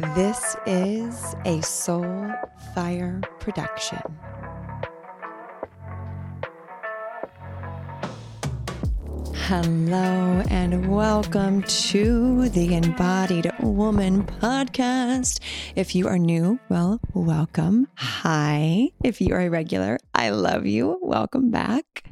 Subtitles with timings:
[0.00, 2.32] This is a Soul
[2.74, 4.00] Fire production.
[9.34, 15.38] Hello and welcome to the Embodied Woman podcast.
[15.76, 17.86] If you are new, well, welcome.
[17.96, 18.88] Hi.
[19.04, 20.98] If you are a regular, I love you.
[21.02, 22.10] Welcome back.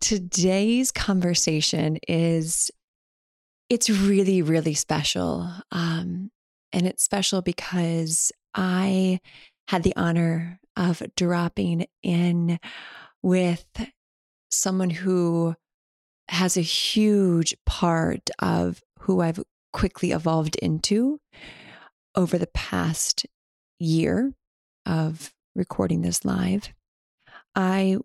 [0.00, 2.70] Today's conversation is
[3.68, 5.50] it's really, really special.
[5.70, 6.30] Um,
[6.72, 9.20] and it's special because I
[9.68, 12.58] had the honor of dropping in
[13.22, 13.66] with
[14.50, 15.54] someone who
[16.28, 19.40] has a huge part of who I've
[19.72, 21.20] quickly evolved into
[22.14, 23.26] over the past
[23.78, 24.32] year
[24.86, 26.72] of recording this live.
[27.54, 27.98] I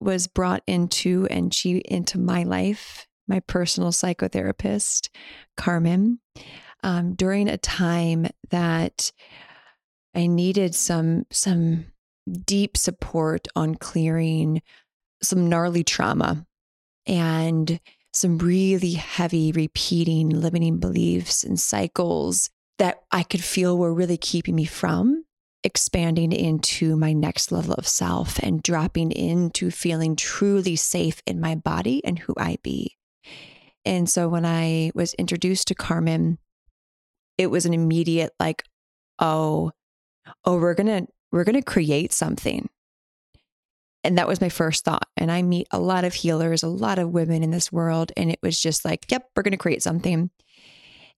[0.00, 5.08] was brought into and she into my life, my personal psychotherapist,
[5.56, 6.20] Carmen,
[6.82, 9.12] um, during a time that
[10.14, 11.86] I needed some some
[12.44, 14.62] deep support on clearing
[15.22, 16.46] some gnarly trauma
[17.06, 17.80] and
[18.12, 24.54] some really heavy repeating limiting beliefs and cycles that I could feel were really keeping
[24.54, 25.24] me from
[25.64, 31.54] expanding into my next level of self and dropping into feeling truly safe in my
[31.54, 32.96] body and who I be.
[33.84, 36.38] And so when I was introduced to Carmen,
[37.38, 38.64] it was an immediate like,
[39.18, 39.72] oh,
[40.44, 42.68] oh, we're gonna we're gonna create something.
[44.04, 45.08] And that was my first thought.
[45.16, 48.12] And I meet a lot of healers, a lot of women in this world.
[48.16, 50.30] And it was just like, yep, we're going to create something.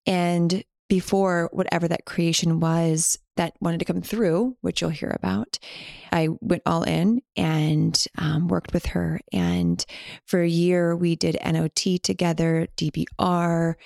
[0.06, 5.58] And before whatever that creation was that wanted to come through, which you'll hear about,
[6.12, 9.18] I went all in and um, worked with her.
[9.32, 9.82] And
[10.26, 13.76] for a year, we did NOT together, DBR.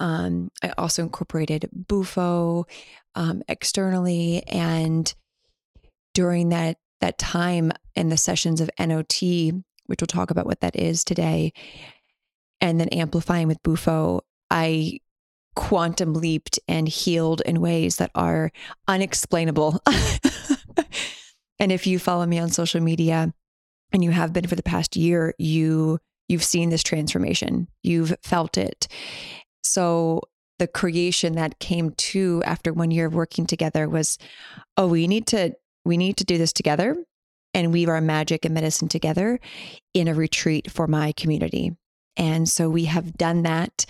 [0.00, 2.66] Um, I also incorporated Bufo
[3.14, 4.42] um, externally.
[4.48, 5.14] And
[6.12, 9.22] during that that time in the sessions of NOT,
[9.86, 11.52] which we'll talk about what that is today,
[12.60, 14.98] and then amplifying with Bufo, I
[15.54, 18.50] quantum leaped and healed in ways that are
[18.88, 19.80] unexplainable.
[21.58, 23.32] and if you follow me on social media
[23.92, 25.98] and you have been for the past year, you
[26.28, 27.68] you've seen this transformation.
[27.82, 28.88] You've felt it.
[29.62, 30.22] So
[30.58, 34.18] the creation that came to after one year of working together was,
[34.76, 35.54] oh, we need to
[35.84, 36.96] we need to do this together
[37.52, 39.38] and weave our magic and medicine together
[39.92, 41.76] in a retreat for my community.
[42.16, 43.86] And so we have done that.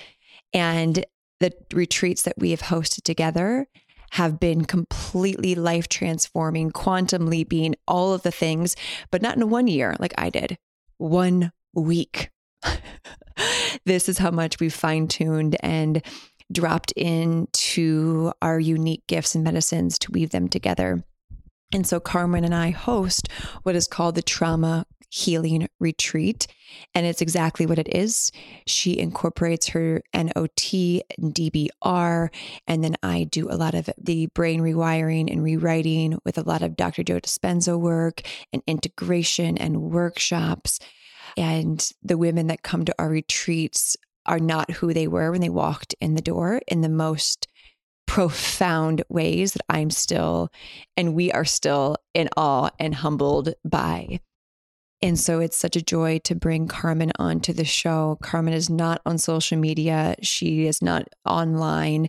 [0.52, 1.04] And
[1.44, 3.66] the retreats that we have hosted together
[4.12, 8.76] have been completely life transforming, quantum leaping, all of the things,
[9.10, 10.56] but not in one year like I did,
[10.96, 12.30] one week.
[13.84, 16.02] this is how much we've fine tuned and
[16.50, 21.04] dropped into our unique gifts and medicines to weave them together.
[21.74, 23.28] And so Carmen and I host
[23.64, 26.48] what is called the Trauma Healing Retreat.
[26.92, 28.32] And it's exactly what it is.
[28.66, 32.30] She incorporates her NOT and DBR.
[32.66, 36.62] And then I do a lot of the brain rewiring and rewriting with a lot
[36.62, 37.04] of Dr.
[37.04, 40.80] Joe Dispenza work and integration and workshops.
[41.36, 43.96] And the women that come to our retreats
[44.26, 47.46] are not who they were when they walked in the door in the most
[48.06, 50.50] profound ways that I'm still
[50.96, 54.18] and we are still in awe and humbled by.
[55.04, 58.16] And so it's such a joy to bring Carmen onto the show.
[58.22, 62.08] Carmen is not on social media, she is not online.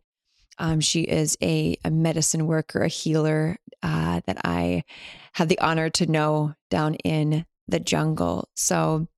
[0.59, 4.85] Um, she is a, a, medicine worker, a healer uh, that I
[5.33, 8.47] have the honor to know down in the jungle.
[8.53, 9.09] So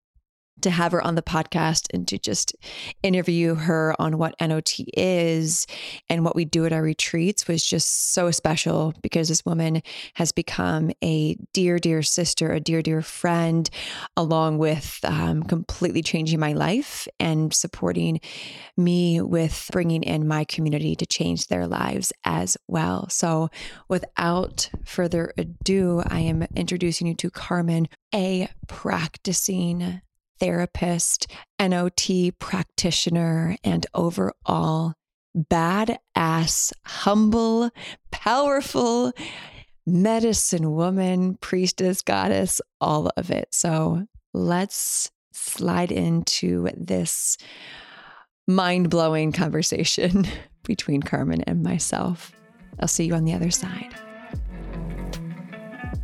[0.62, 2.56] to have her on the podcast and to just
[3.04, 5.68] interview her on what NOT is
[6.10, 9.82] and what we do at our retreats was just so special because this woman
[10.16, 13.70] has become a dear, dear sister, a dear, dear friend,
[14.16, 18.20] along with um, completely changing my life and supporting
[18.76, 23.10] me with bringing in my community to change their lives as well.
[23.10, 23.50] So,
[23.88, 30.02] without further ado, I am introducing you to Carmen, a practicing
[30.40, 31.28] therapist,
[31.60, 34.94] NOT practitioner, and overall
[35.38, 37.70] badass, humble,
[38.12, 39.14] powerful
[39.86, 43.48] medicine woman, priestess, goddess, all of it.
[43.52, 47.38] So let's slide into this
[48.48, 50.26] mind blowing conversation
[50.64, 52.32] between Carmen and myself.
[52.80, 53.96] I'll see you on the other side.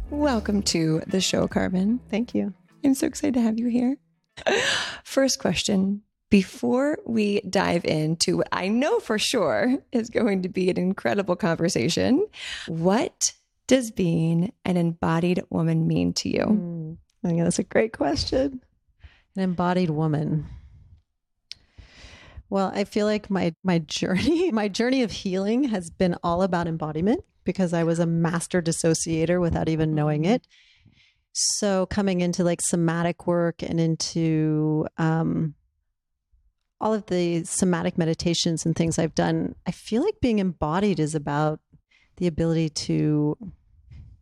[0.10, 2.00] Welcome to the show, Carmen.
[2.10, 2.54] Thank you.
[2.86, 3.98] I'm so excited to have you here.
[5.04, 10.70] First question Before we dive into what I know for sure is going to be
[10.70, 12.26] an incredible conversation,
[12.68, 13.34] what
[13.68, 16.46] does being an embodied woman mean to you?
[16.46, 18.62] Mm, I think that's a great question.
[19.36, 20.48] An embodied woman.
[22.50, 26.68] Well, I feel like my my journey, my journey of healing has been all about
[26.68, 30.46] embodiment because I was a master dissociator without even knowing it.
[31.34, 35.56] So coming into like somatic work and into um,
[36.80, 41.16] all of the somatic meditations and things I've done, I feel like being embodied is
[41.16, 41.60] about
[42.18, 43.36] the ability to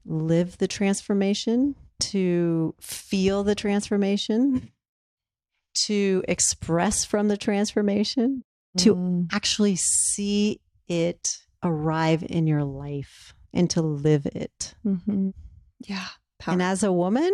[0.06, 4.72] live the transformation, to feel the transformation,
[5.86, 8.44] to express from the transformation,
[8.78, 9.28] to Mm.
[9.34, 11.28] actually see it
[11.62, 14.74] arrive in your life and to live it.
[14.86, 15.34] Mhm.
[15.82, 16.08] Yeah.
[16.42, 16.54] Power.
[16.54, 17.32] And as a woman,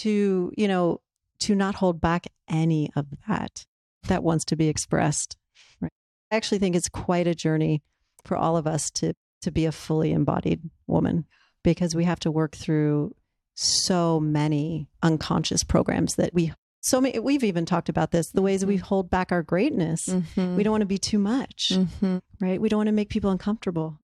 [0.00, 1.00] to, you know,
[1.40, 3.64] to not hold back any of that
[4.08, 5.36] that wants to be expressed.
[5.80, 5.90] Right.
[6.30, 7.82] I actually think it's quite a journey
[8.24, 11.24] for all of us to to be a fully embodied woman
[11.64, 13.12] because we have to work through
[13.56, 18.64] so many unconscious programs that we so many we've even talked about this the ways
[18.64, 20.56] we hold back our greatness Mhm.
[20.56, 22.20] we don't want to be too much Mhm.
[22.40, 23.98] right we don't want to make people uncomfortable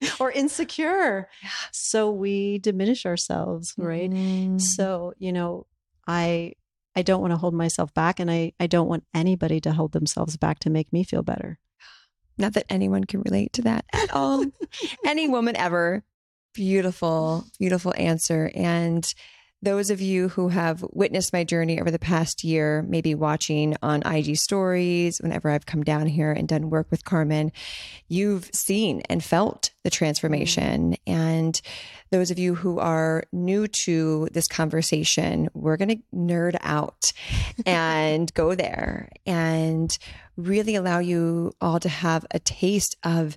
[0.20, 1.48] or insecure Yeah.
[1.72, 4.60] so we diminish ourselves right Mhm.
[4.60, 5.66] so you know
[6.06, 6.52] i
[6.96, 9.92] i don't want to hold myself back and i i don't want anybody to hold
[9.92, 11.58] themselves back to make me feel better
[12.38, 14.46] Not that anyone can relate to that at all.
[15.04, 16.04] Any woman ever.
[16.54, 18.50] Beautiful, beautiful answer.
[18.54, 19.04] And
[19.62, 24.02] those of you who have witnessed my journey over the past year, maybe watching on
[24.02, 27.52] IG stories, whenever I've come down here and done work with Carmen,
[28.08, 30.96] you've seen and felt the transformation.
[31.06, 31.60] And
[32.10, 37.12] those of you who are new to this conversation, we're going to nerd out
[37.66, 39.96] and go there and
[40.36, 43.36] really allow you all to have a taste of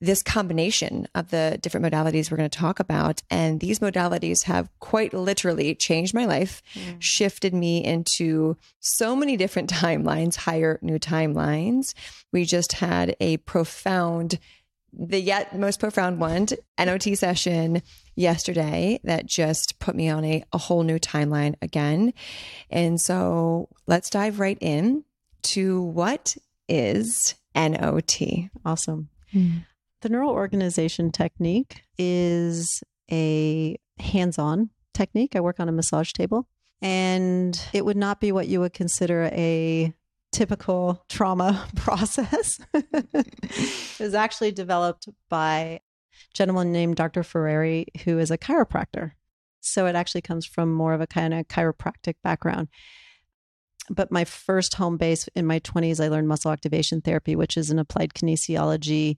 [0.00, 3.22] this combination of the different modalities we're going to talk about.
[3.30, 6.96] And these modalities have quite literally changed my life, mm.
[7.00, 11.94] shifted me into so many different timelines, higher new timelines.
[12.32, 14.38] We just had a profound,
[14.92, 16.46] the yet most profound one,
[16.78, 17.82] NOT session
[18.14, 22.12] yesterday that just put me on a, a whole new timeline again.
[22.70, 25.04] And so let's dive right in
[25.42, 26.36] to what
[26.68, 28.20] is NOT.
[28.64, 29.58] awesome hmm.
[30.00, 35.34] The neural organization technique is a hands-on technique.
[35.34, 36.46] I work on a massage table
[36.80, 39.92] and it would not be what you would consider a
[40.30, 42.60] typical trauma process.
[42.72, 45.80] It was actually developed by a
[46.32, 49.12] gentleman named dr ferreri who is a chiropractor.
[49.60, 52.68] So it actually comes from more of a kind of chiropractic background.
[53.90, 57.70] But my first home base in my 20s i learned muscle activation therapy which is
[57.70, 59.16] an applied kinesiology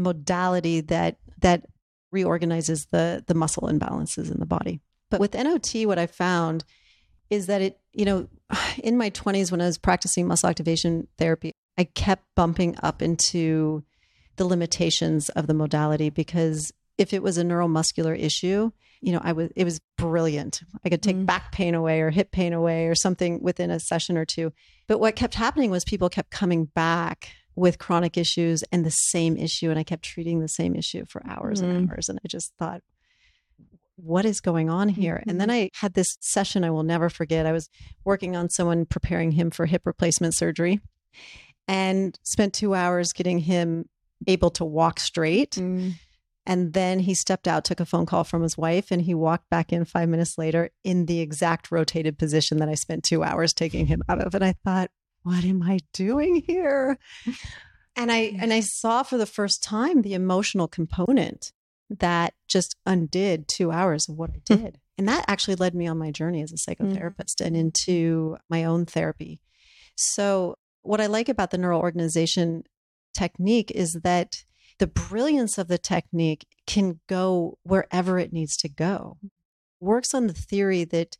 [0.00, 1.66] modality that that
[2.12, 4.80] reorganizes the the muscle imbalances in the body.
[5.10, 6.64] But with NOT, what I found
[7.30, 8.28] is that it, you know,
[8.82, 13.84] in my 20s when I was practicing muscle activation therapy, I kept bumping up into
[14.36, 18.70] the limitations of the modality because if it was a neuromuscular issue,
[19.00, 20.62] you know, I was it was brilliant.
[20.84, 21.26] I could take Mm.
[21.26, 24.52] back pain away or hip pain away or something within a session or two.
[24.86, 29.36] But what kept happening was people kept coming back with chronic issues and the same
[29.36, 31.92] issue and I kept treating the same issue for hours and Mm.
[31.92, 32.82] hours and I just thought
[33.96, 35.22] what is going on here?
[35.28, 37.44] And then I had this session I will never forget.
[37.44, 37.68] I was
[38.02, 40.80] working on someone preparing him for hip replacement surgery
[41.68, 43.90] and spent 2 hours getting him
[44.26, 45.58] able to walk straight.
[46.46, 49.50] And then he stepped out, took a phone call from his wife, and he walked
[49.50, 53.52] back in five minutes later in the exact rotated position that I spent two hours
[53.52, 54.34] taking him out of.
[54.34, 54.90] And I thought,
[55.22, 56.98] what am I doing here?
[57.96, 58.38] And I mm.
[58.40, 61.52] and I saw for the first time the emotional component
[61.98, 64.62] that just undid two hours of what I hmm.
[64.62, 64.78] did.
[64.96, 66.76] And that actually led me on my journey as a mm.
[66.76, 69.40] psychotherapist and into my own therapy.
[69.96, 72.62] So what I like about the neural organization
[73.12, 74.44] technique is that
[74.78, 79.18] the brilliance of the technique can go wherever it needs to go.
[79.80, 81.16] Works on the theory that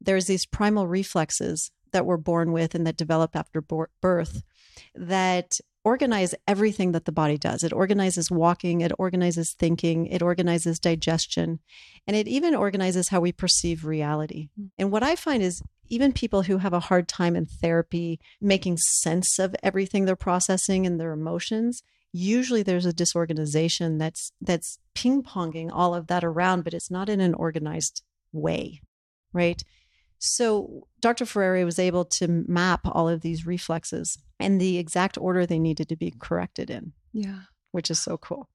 [0.00, 4.42] there's these primal reflexes that we're born with and that develop after birth
[4.94, 7.62] that organize everything that the body does.
[7.62, 11.60] It organizes walking, it organizes thinking, it organizes digestion,
[12.06, 14.48] and it even organizes how we perceive reality.
[14.58, 14.70] Mm.
[14.78, 18.78] And what I find is even people who have a hard time in therapy making
[18.78, 21.82] sense of everything they're processing and their emotions,
[22.12, 27.20] usually there's a disorganization that's that's ping-ponging all of that around, but it's not in
[27.20, 28.80] an organized way,
[29.34, 29.62] right?
[30.26, 31.26] So Dr.
[31.26, 35.88] Ferreri was able to map all of these reflexes and the exact order they needed
[35.90, 37.40] to be corrected in, Yeah.
[37.72, 38.48] which is so cool.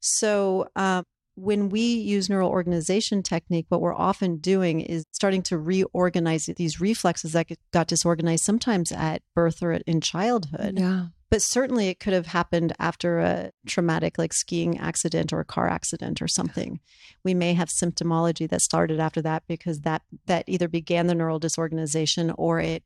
[0.00, 1.02] So um,
[1.34, 6.80] when we use neural organization technique, what we're often doing is starting to reorganize these
[6.80, 10.78] reflexes that got disorganized sometimes at birth or in childhood.
[10.78, 11.06] Yeah.
[11.30, 15.68] But certainly it could have happened after a traumatic, like skiing accident or a car
[15.68, 16.80] accident or something.
[17.22, 21.38] We may have symptomology that started after that because that that either began the neural
[21.38, 22.82] disorganization or it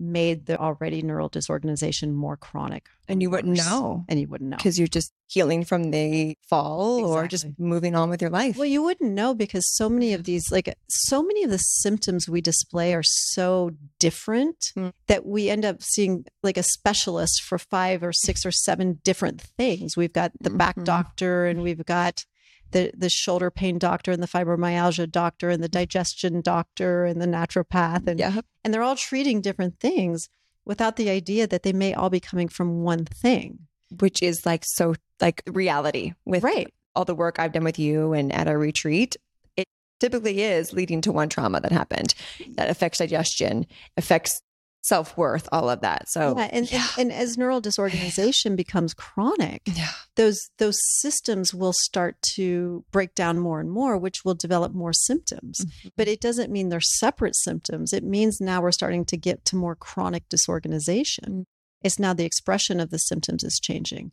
[0.00, 2.88] made the already neural disorganization more chronic.
[3.06, 4.56] And you wouldn't know And you wouldn't know.
[4.56, 8.56] because you're just healing from the fall or just moving on with your life.
[8.56, 12.28] Well, you wouldn't know because so many of these, like so many of the symptoms
[12.28, 14.92] we display are so different Mm.
[15.08, 19.40] that we end up seeing like a specialist for five or six or seven different
[19.40, 19.96] things.
[19.96, 20.84] We've got the back Mhm.
[20.84, 22.24] doctor and we've got
[22.72, 27.26] the, the shoulder pain doctor and the fibromyalgia doctor and the digestion doctor and the
[27.26, 28.40] naturopath and yeah.
[28.64, 30.28] and they're all treating different things
[30.64, 33.60] without the idea that they may all be coming from one thing.
[33.98, 36.72] Which is like so like reality with Right.
[36.94, 39.16] all the work I've done with you and at our retreat.
[39.56, 39.66] It
[39.98, 42.14] typically is leading to one trauma that happened
[42.54, 44.40] that affects digestion, affects
[44.82, 46.08] self worth, all of that.
[46.08, 46.86] So yeah, and, yeah.
[46.98, 49.88] and and as neural disorganization becomes chronic, yeah.
[50.16, 54.92] those those systems will start to break down more and more which will develop more
[54.92, 55.88] symptoms Mm-hmm.
[55.96, 59.56] but it doesn't mean they're separate symptoms it means now we're starting to get to
[59.56, 61.46] more chronic disorganization
[61.82, 64.12] it's now the expression of the symptoms is changing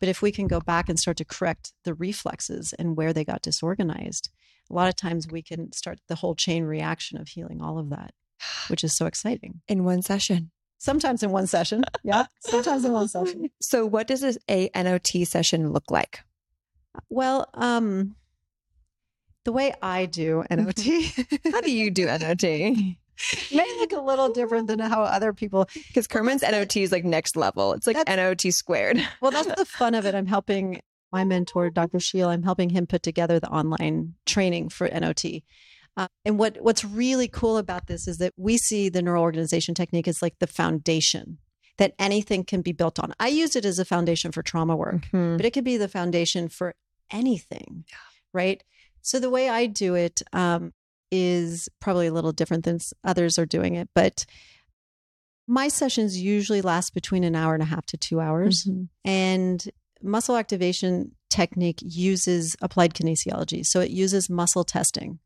[0.00, 3.24] but if we can go back and start to correct the reflexes and where they
[3.24, 4.30] got disorganized
[4.70, 7.90] a lot of times we can start the whole chain reaction of healing all of
[7.90, 8.12] that
[8.68, 10.50] which is so exciting in one session.
[10.78, 15.08] sometimes in one session yeah sometimes in one session So what does a, a NOT
[15.24, 16.20] session look like?
[17.08, 18.16] Well, um,
[19.44, 20.80] the way I do NOT
[21.52, 22.42] How do you do NOT?
[23.52, 25.68] may look a little different than how other people.
[25.88, 27.72] Because Carmen's NOT is like next level.
[27.74, 28.98] It's like NOT squared.
[29.20, 30.14] Well, that's the fun of it.
[30.14, 30.80] I'm helping
[31.12, 32.00] my mentor, Dr.
[32.00, 32.28] Sheil.
[32.28, 35.24] I'm helping him put together the online training for NOT.
[35.96, 39.74] Uh, and what what's really cool about this is that we see the neural organization
[39.74, 41.38] technique as like the foundation
[41.78, 43.12] that anything can be built on.
[43.20, 45.02] I use it as a foundation for trauma work.
[45.12, 45.36] Mhm.
[45.36, 46.74] but it could be the foundation for
[47.10, 47.84] anything
[48.32, 48.62] right
[49.02, 50.72] so the way i do it um,
[51.10, 54.24] is probably a little different than others are doing it but
[55.46, 58.88] my sessions usually last between an hour and a half to two hours Mhm.
[59.04, 59.68] and
[60.02, 65.18] muscle activation technique uses applied kinesiology so it uses muscle testing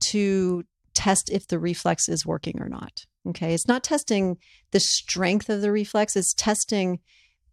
[0.00, 4.36] to test if the reflex is working or not okay it's not testing
[4.70, 7.00] the strength of the reflex it's testing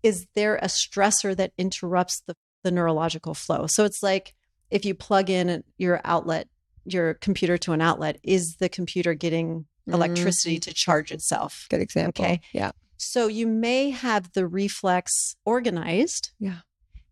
[0.03, 4.33] is there a stressor that interrupts the, the neurological flow so it's like
[4.69, 6.47] if you plug in your outlet
[6.85, 10.69] your computer to an outlet is the computer getting electricity mm-hmm.
[10.69, 12.23] to charge itself Good example.
[12.23, 12.41] Okay.
[12.53, 12.71] Yeah.
[12.97, 16.31] so you may have the reflex organized.
[16.39, 16.59] Yeah.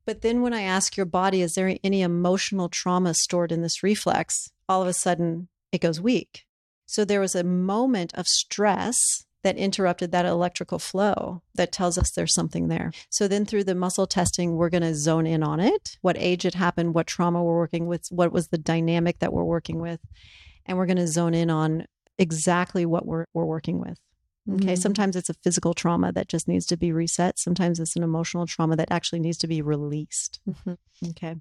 [0.05, 3.83] But then when I ask your body, is there any emotional trauma stored in this
[3.83, 4.51] reflex?
[4.69, 6.45] All of a sudden it goes weak.
[6.85, 12.11] So there was a moment of stress that interrupted that electrical flow that tells us
[12.11, 12.91] there's something there.
[13.09, 16.45] So then through the muscle testing, we're going to zone in on it, what age
[16.45, 19.99] it happened, what trauma we're working with, what was the dynamic that we're working with.
[20.65, 21.85] And we're going to zone in on
[22.17, 23.99] exactly what we're, we're working with.
[24.51, 24.73] Okay.
[24.73, 24.77] Mhm.
[24.77, 27.39] Sometimes it's a physical trauma that just needs to be reset.
[27.39, 30.39] Sometimes it's an emotional trauma that actually needs to be released.
[30.49, 30.77] Mhm.
[31.09, 31.35] Okay.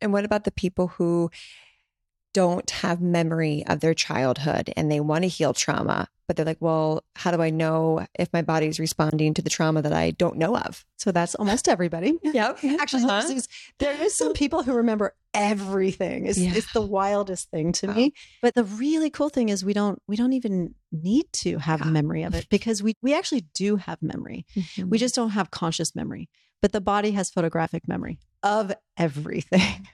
[0.00, 1.30] And what about the people who
[2.34, 6.60] don't have memory of their childhood and they want to heal trauma, but they're like,
[6.60, 10.36] well, how do I know if my body's responding to the trauma that I don't
[10.36, 10.84] know of?
[10.98, 12.18] So that's almost everybody.
[12.22, 12.58] Yep.
[12.80, 13.26] Actually, Uh-huh.
[13.28, 13.48] there's-
[13.78, 16.26] there is some people who remember everything.
[16.26, 16.52] It's, Yeah.
[16.54, 17.94] it's the wildest thing to Wow.
[17.94, 18.12] me.
[18.42, 21.90] But the really cool thing is we don't we don't even need to have Yeah.
[21.90, 24.44] memory of it because we we actually do have memory.
[24.56, 24.90] Mm-hmm.
[24.90, 26.28] We just don't have conscious memory.
[26.62, 29.86] But the body has photographic memory of everything.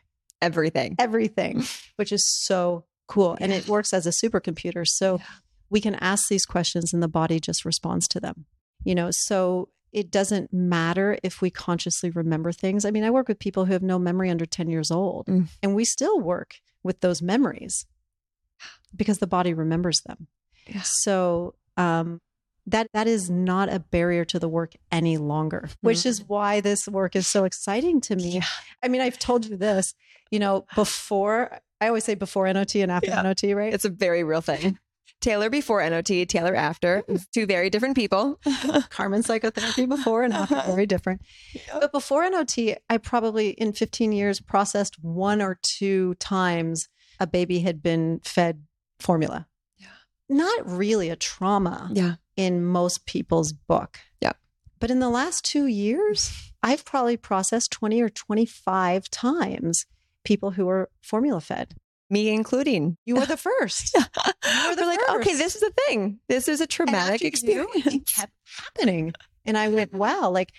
[0.43, 0.97] Everything.
[0.99, 1.63] everything,
[1.97, 3.37] which is so cool.
[3.41, 4.87] And it works as a supercomputer.
[4.87, 5.25] So Yeah.
[5.69, 8.47] we can ask these questions and the body just responds to them.
[8.85, 12.85] You know, so it doesn't matter if we consciously remember things.
[12.85, 15.49] I mean, I work with people who have no memory under 10 years old, Mm.
[15.63, 17.87] and we still work with those memories
[18.95, 20.29] because the body remembers them.
[20.67, 20.83] Yeah.
[20.85, 22.21] So, um,
[22.67, 26.29] that that is not a barrier to the work any longer, which is mm.
[26.29, 28.31] why this work is so exciting to me.
[28.37, 28.45] Yeah.
[28.83, 29.95] I mean, I've told you this,
[30.31, 33.23] you know, before I always say before NOT and after Yeah.
[33.23, 33.73] NOT, right?
[33.73, 34.79] It's a very real thing.
[35.21, 37.05] Taylor before NOT, Taylor after.
[37.35, 38.41] Two very different people.
[38.91, 41.23] Carmen psychotherapy before and after, very different.
[41.73, 42.57] But before NOT,
[42.89, 46.89] I probably in 15 years processed one or two times
[47.19, 48.63] a baby had been fed
[48.99, 49.47] formula.
[49.79, 49.89] Yeah.
[50.29, 52.15] not really a trauma Yeah.
[52.37, 53.99] In most people's book.
[54.21, 54.33] Yeah.
[54.79, 59.87] But in the last two years, I've probably processed 20 or 25 times
[60.25, 61.75] people who are formula fed.
[62.09, 62.97] Me including.
[63.07, 63.95] You were the first.
[64.45, 66.19] We're the like, okay, this is a thing.
[66.29, 67.87] This is a traumatic after you, experience.
[67.87, 69.13] It kept happening.
[69.45, 70.51] And I went, wow, like,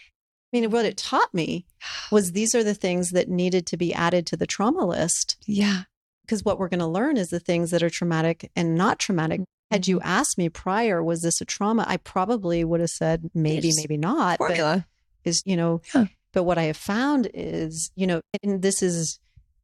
[0.54, 1.66] I mean, what it taught me
[2.12, 5.38] was these are the things that needed to be added to the trauma list.
[5.46, 5.84] yeah.
[6.24, 9.42] Because what we're going to learn is the things that are traumatic and not traumatic.
[9.72, 11.86] Had you asked me prior, was this a trauma?
[11.88, 13.78] I probably would have said maybe, Yes.
[13.78, 14.38] maybe not.
[14.40, 14.86] But Formula.
[15.24, 16.08] is, you know, Yeah.
[16.34, 19.20] but what I have found is, you know, and this is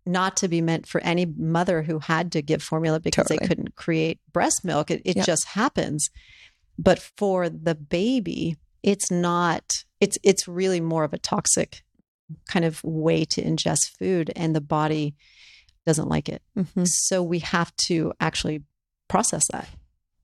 [0.05, 3.39] not to be meant for any mother who had to give formula because Totally.
[3.39, 4.89] they couldn't create breast milk.
[4.89, 5.25] It, it Yep.
[5.25, 6.09] just happens.
[6.79, 11.83] But for the baby, it's not, it's, it's really more of a toxic
[12.47, 15.15] kind of way to ingest food and the body
[15.85, 16.41] doesn't like it.
[16.57, 16.87] Mhm.
[16.87, 18.63] So we have to actually
[19.09, 19.67] process that.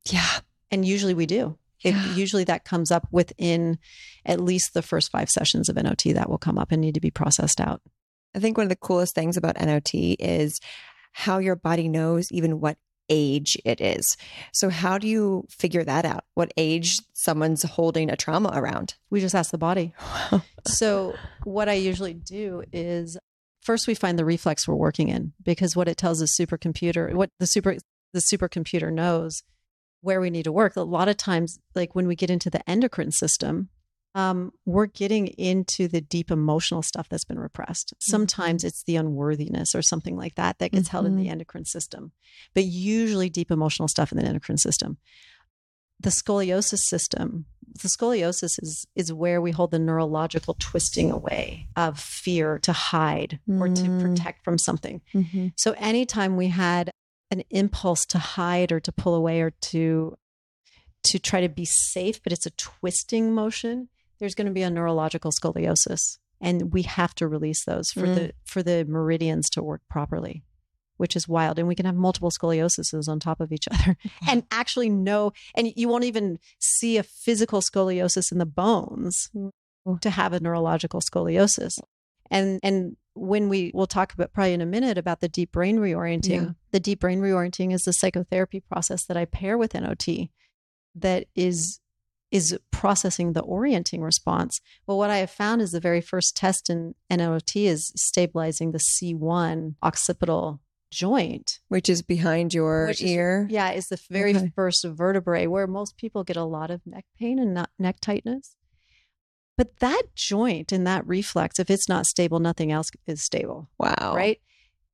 [0.10, 0.28] Yeah.
[0.72, 1.58] And usually we do.
[1.84, 2.16] It, Yeah.
[2.16, 3.78] usually that comes up within
[4.26, 7.02] at least the first five sessions of NOT that will come up and need to
[7.02, 7.82] be processed out.
[8.36, 10.60] I think one of the coolest things about NOT is
[11.12, 12.78] how your body knows even what
[13.10, 14.16] age it is.
[14.54, 16.24] So, how do you figure that out?
[16.36, 18.96] What age someone's holding a trauma around?
[19.10, 19.94] We just ask the body.
[20.66, 23.18] So, what I usually do is
[23.62, 27.30] first we find the reflex we're working in because what it tells the supercomputer, what
[27.38, 27.76] the super
[28.14, 29.44] the supercomputer knows
[30.04, 30.76] where we need to work.
[30.76, 33.70] A lot of times, like when we get into the endocrine system,
[34.16, 37.94] um, we're getting into the deep emotional stuff that's been repressed.
[38.00, 42.12] Sometimes it's the unworthiness or something like that that gets held in the endocrine system,
[42.54, 44.98] but usually deep emotional stuff in the endocrine system.
[46.00, 47.46] The scoliosis system,
[47.82, 53.40] the scoliosis is is where we hold the neurological twisting away of fear to hide
[53.48, 54.02] or to Mm.
[54.02, 55.02] protect from something.
[55.14, 55.48] Mm-hmm.
[55.56, 56.92] So anytime we had
[57.34, 60.16] an impulse to hide or to pull away or to
[61.04, 64.70] to try to be safe, but it's a twisting motion, there's going to be a
[64.70, 66.18] neurological scoliosis.
[66.40, 68.16] And we have to release those for Mm.
[68.16, 70.44] the for the meridians to work properly,
[70.98, 71.60] which is wild.
[71.60, 73.98] And we can have multiple scoliosises on top of each other
[74.30, 79.30] and actually know and you won't even see a physical scoliosis in the bones
[80.02, 81.80] to have a neurological scoliosis.
[82.32, 85.78] And and when we we'll talk about probably in a minute about the deep brain
[85.78, 86.44] reorienting.
[86.46, 86.50] Yeah.
[86.72, 90.30] The deep brain reorienting is the psychotherapy process that I pair with NOT
[90.96, 91.80] that is
[92.32, 94.60] is processing the orienting response.
[94.88, 98.80] Well, what I have found is the very first test in NOT is stabilizing the
[98.80, 101.60] C1 occipital joint.
[101.68, 103.48] Which is behind your Which is- ear.
[103.52, 104.52] Yeah, is the very Okay.
[104.56, 108.56] first vertebrae where most people get a lot of neck pain and not neck tightness.
[109.58, 114.14] But that joint and that reflex, if it's not stable, nothing else is stable, Wow.
[114.16, 114.40] right?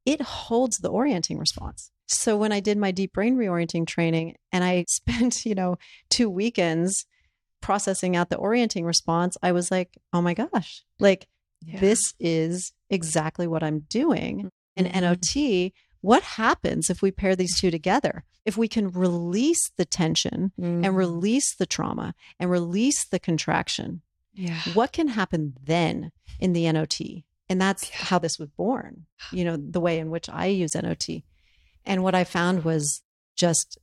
[0.05, 1.91] It holds the orienting response.
[2.07, 5.77] So when I did my deep brain reorienting training and I spent, you know,
[6.09, 7.05] two weekends
[7.61, 11.27] processing out the orienting response, I was like, oh my gosh, like
[11.61, 11.79] Yeah.
[11.79, 15.01] this is exactly what I'm doing in Mhm.
[15.01, 15.73] NOT.
[16.01, 18.23] What happens if we pair these two together?
[18.45, 20.85] If we can release the tension Mm.
[20.85, 24.01] and release the trauma and release the contraction,
[24.39, 24.59] yeah.
[24.73, 26.99] what can happen then in the NOT?
[27.49, 27.95] And that's Yeah.
[28.05, 31.23] how this was born, you know, the way in which I use NOT.
[31.85, 33.01] And what I found was
[33.35, 33.77] just,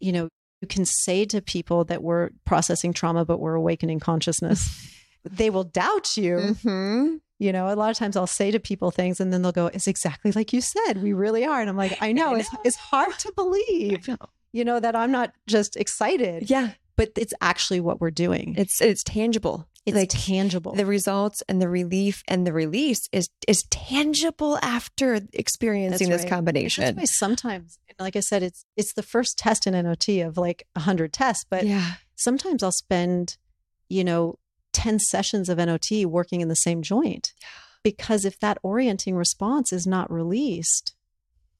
[0.00, 0.28] you know,
[0.62, 4.90] you can say to people that we're processing trauma, but we're awakening consciousness,
[5.24, 6.36] they will doubt you.
[6.36, 7.16] Mm-hmm.
[7.38, 9.66] You know, a lot of times I'll say to people things and then they'll go,
[9.66, 11.02] It's exactly like you said.
[11.02, 11.60] We really are.
[11.60, 14.08] And I'm like, I know, I it's, it's hard to believe,
[14.52, 16.70] you know, that I'm not just excited, Yeah.
[16.96, 18.54] but it's actually what we're doing.
[18.56, 19.68] It's it's tangible.
[19.86, 20.72] It's like tangible.
[20.72, 26.30] the results and the relief and the release is is tangible after experiencing That's this
[26.30, 26.36] right.
[26.36, 26.84] combination.
[26.84, 30.66] That's why sometimes, like I said, it's it's the first test in NOT of like
[30.74, 31.92] a hundred tests, but yeah.
[32.16, 33.36] sometimes I'll spend,
[33.88, 34.38] you know,
[34.72, 37.32] 10 sessions of NOT working in the same joint.
[37.82, 40.94] Because if that orienting response is not released,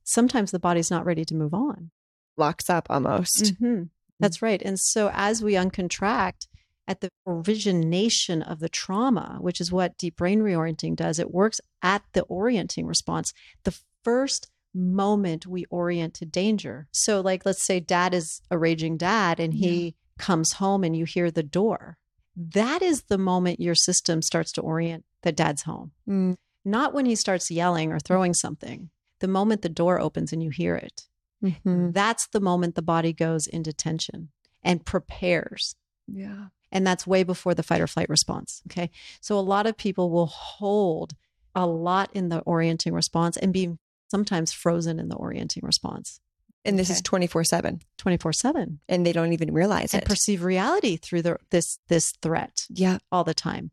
[0.02, 1.90] sometimes the body's not ready to move on.
[2.38, 3.54] Locks up almost.
[3.60, 3.90] Mhm.
[4.18, 4.62] That's right.
[4.62, 6.46] And so as we uncontract
[6.86, 11.60] at the origination of the trauma, which is what deep brain reorienting does, it works
[11.82, 13.32] at the orienting response.
[13.64, 16.88] The first moment we orient to danger.
[16.92, 21.04] So, like, let's say dad is a raging dad and he comes home and you
[21.04, 21.96] hear the door.
[22.36, 25.92] That is the moment your system starts to orient that dad's home.
[26.08, 26.36] Mm.
[26.64, 28.90] Not when he starts yelling or throwing something.
[29.20, 31.06] The moment the door opens and you hear it.
[31.42, 31.92] Mhm.
[31.92, 34.30] That's the moment the body goes into tension
[34.62, 35.76] and prepares.
[36.06, 36.46] Yeah.
[36.74, 38.60] And that's way before the fight or flight response.
[38.70, 38.90] Okay.
[39.22, 41.14] So a lot of people will hold
[41.54, 43.78] a lot in the orienting response and be
[44.10, 46.20] sometimes frozen in the orienting response.
[46.66, 47.80] And this is 24 7.
[47.98, 50.06] 24 7 And they don't even realize and it.
[50.08, 52.98] perceive reality through the, this, this threat yeah.
[53.12, 53.70] all the time.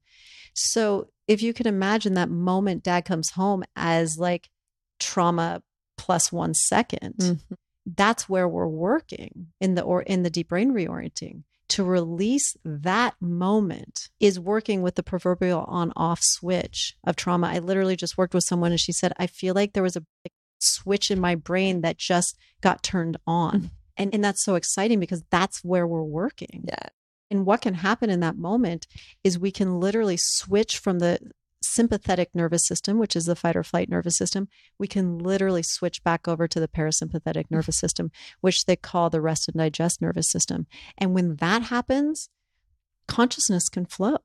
[0.53, 4.49] So if you can imagine that moment dad comes home as like
[4.99, 5.63] trauma
[5.97, 7.39] plus one second, Mhm.
[7.85, 13.15] that's where we're working in the or in the deep brain reorienting to release that
[13.19, 17.47] moment is working with the proverbial on off switch of trauma.
[17.47, 20.03] I literally just worked with someone and she said i feel like there was a
[20.59, 23.71] switch in my brain that just got turned on.
[23.97, 26.65] And and that's so exciting because that's where we're working.
[26.67, 26.89] Yeah.
[27.29, 28.87] and what can happen in that moment
[29.23, 31.19] is we can literally switch from the
[31.73, 34.47] sympathetic nervous system, which is the fight or flight nervous system.
[34.77, 37.51] We can literally switch back over to the parasympathetic mm.
[37.51, 40.67] nervous system, which they call the rest and digest nervous system.
[40.97, 42.29] And when that happens,
[43.07, 44.17] consciousness can flow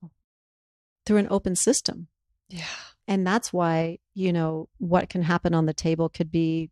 [1.05, 2.09] through an open system.
[2.49, 2.65] Yeah.
[3.09, 6.71] And that's why, you know, what can happen on the table could be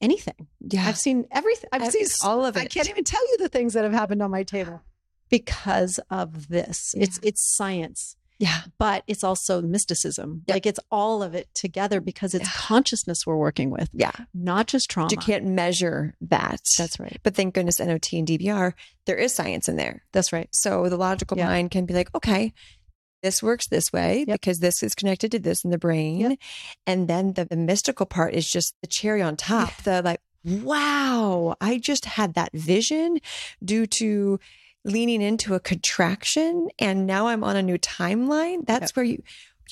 [0.00, 0.48] anything.
[0.60, 0.86] Yeah.
[0.86, 1.70] I've seen everything.
[1.72, 2.60] I've Ev- seen all of it.
[2.60, 4.82] I can't even tell you the things that have happened on my table
[5.30, 6.94] because of this.
[6.96, 8.62] It's it's science, yeah.
[8.78, 10.42] but it's also mysticism.
[10.48, 10.54] Yep.
[10.54, 12.50] Like it's all of it together because it's Yeah.
[12.54, 14.12] consciousness we're working with, Yeah.
[14.34, 15.08] not just trauma.
[15.10, 16.60] You can't measure that.
[16.78, 17.18] That's right.
[17.22, 18.74] But thank goodness NOT and DBR,
[19.06, 20.02] there is science in there.
[20.12, 20.48] That's right.
[20.52, 21.46] So the logical Yeah.
[21.46, 22.52] mind can be like, okay,
[23.22, 24.40] this works this way Yep.
[24.40, 26.18] because this is connected to this in the brain.
[26.20, 26.38] Yep.
[26.86, 29.74] And then the, the mystical part is just the cherry on top.
[29.84, 33.18] The like, wow, I just had that vision
[33.64, 34.38] due to
[34.84, 38.66] leaning into a contraction and now I'm on a new timeline.
[38.66, 38.96] That's Yep.
[38.96, 39.22] where you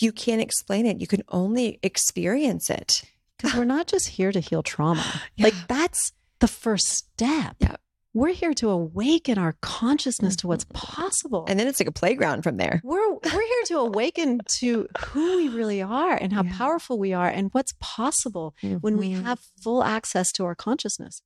[0.01, 1.01] you can't explain it.
[1.01, 3.03] You can only experience it.
[3.37, 5.05] Because we're not just here to heal trauma.
[5.37, 5.45] Yeah.
[5.45, 7.57] Like that's the first step.
[7.61, 7.77] Yeah.
[8.15, 11.45] We're here to awaken our consciousness to what's possible.
[11.49, 12.81] And then it's like a playground from there.
[12.85, 13.21] we're we're
[13.53, 16.57] here to awaken to who we really are and how Yeah.
[16.57, 19.25] powerful we are and what's possible when we Mhm.
[19.25, 21.21] have full access to our consciousness.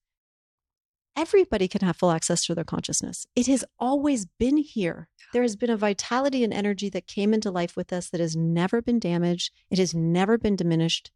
[1.16, 3.26] Everybody can have full access to their consciousness.
[3.34, 5.08] It has always been here.
[5.32, 8.36] There has been a vitality and energy that came into life with us that has
[8.36, 9.50] never been damaged.
[9.70, 11.10] It has never been diminished.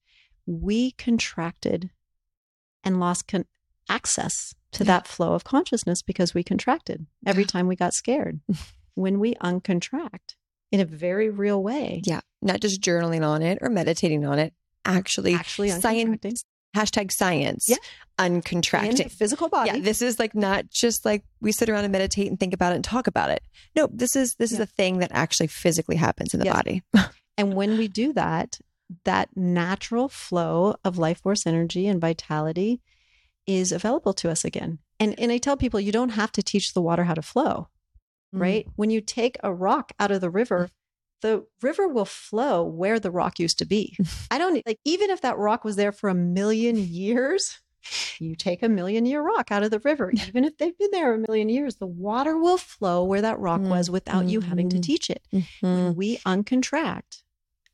[0.47, 1.91] We contracted
[2.83, 3.45] and lost con-
[3.91, 4.89] access to Yeah.
[4.89, 7.49] that flow of consciousness because we contracted every Yeah.
[7.49, 8.41] time we got scared.
[8.95, 10.35] when we uncontract
[10.73, 12.21] in a very real way, Yeah.
[12.43, 14.55] Not just journaling on it or meditating on it.
[14.87, 16.43] Actually, actually science
[16.77, 17.77] hashtag science Yeah.
[18.19, 19.11] uncontracting.
[19.11, 19.71] physical body.
[19.73, 22.73] Yeah, this is like not just like we sit around and meditate and think about
[22.73, 23.43] it and talk about it.
[23.77, 26.83] No, this is this is a thing that actually physically happens in the body.
[27.39, 28.59] And when we do that,
[29.05, 32.83] that natural flow of life force energy and vitality
[33.47, 34.79] is available to us again.
[34.99, 37.69] And and I tell people you don't have to teach the water how to flow,
[38.35, 38.41] Mm.
[38.43, 38.67] right?
[38.77, 40.69] When you take a rock out of the river,
[41.21, 43.97] the river will flow where the rock used to be.
[44.31, 47.61] I don't like even if that rock was there for a million years,
[48.19, 51.15] you take a million year rock out of the river, even if they've been there
[51.15, 54.77] a million years, the water will flow where that rock was without you having to
[54.79, 54.83] Mhm.
[54.83, 55.47] teach it Mhm.
[55.63, 57.23] when we uncontract,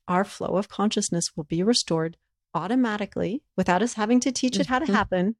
[0.08, 2.16] our flow of consciousness will be restored
[2.54, 4.94] automatically without us having to teach it how to Mhm.
[4.94, 5.36] happen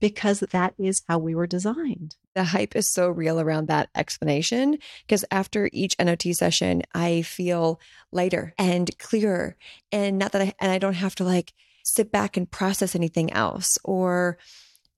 [0.00, 2.16] because that is how we were designed.
[2.34, 7.80] The hype is so real around that explanation because after each NOT session, I feel
[8.12, 9.56] lighter and clearer,
[9.90, 13.32] and not that I and I don't have to like sit back and process anything
[13.32, 14.38] else or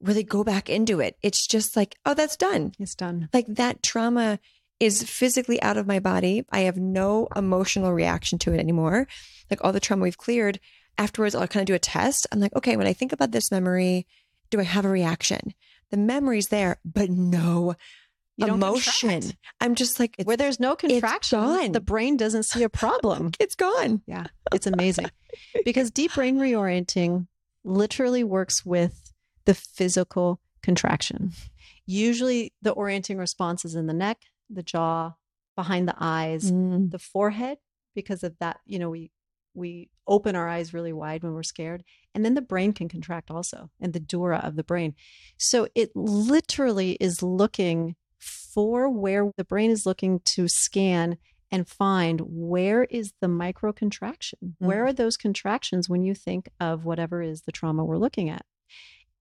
[0.00, 1.16] really go back into it.
[1.22, 2.72] It's just like, oh, that's done.
[2.78, 3.28] It's done.
[3.32, 4.38] like that trauma
[4.80, 6.44] is physically out of my body.
[6.50, 9.06] I have no emotional reaction to it anymore.
[9.50, 10.58] Like all the trauma we've cleared,
[10.96, 12.26] afterwards I'll kind of do a test.
[12.32, 14.06] I'm like, okay, when I think about this memory,
[14.50, 15.54] do I have a reaction?
[15.90, 17.74] The memory's there, but no
[18.36, 19.10] You emotion.
[19.10, 19.36] contract.
[19.60, 21.72] I'm just like, Where there's no contraction, gone.
[21.72, 23.32] the brain doesn't see a problem.
[23.40, 24.02] it's gone.
[24.06, 25.10] yeah, it's amazing.
[25.64, 27.26] because deep brain reorienting
[27.64, 29.12] literally works with
[29.46, 31.32] the physical contraction.
[31.86, 35.14] Usually the orienting response is in the neck, the jaw,
[35.56, 36.90] behind the eyes, Mm.
[36.90, 37.58] the forehead
[37.94, 39.10] because of that you know we
[39.54, 41.84] we open our eyes really wide when we're scared
[42.14, 44.94] and then the brain can contract also and the dura of the brain.
[45.38, 51.18] So it literally is looking for where the brain is looking to scan
[51.52, 54.88] and find where is the micro contraction where mm.
[54.88, 58.44] are those contractions when you think of whatever is the trauma we're looking at?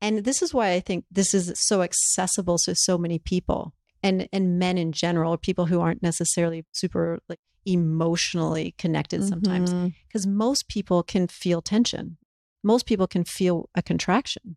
[0.01, 4.29] And this is why i think this is so accessible to so many people and
[4.31, 7.39] and men in general or people who aren't necessarily super like
[7.73, 9.73] emotionally connected sometimes
[10.07, 12.17] because most people can feel tension
[12.63, 14.55] most people can feel a contraction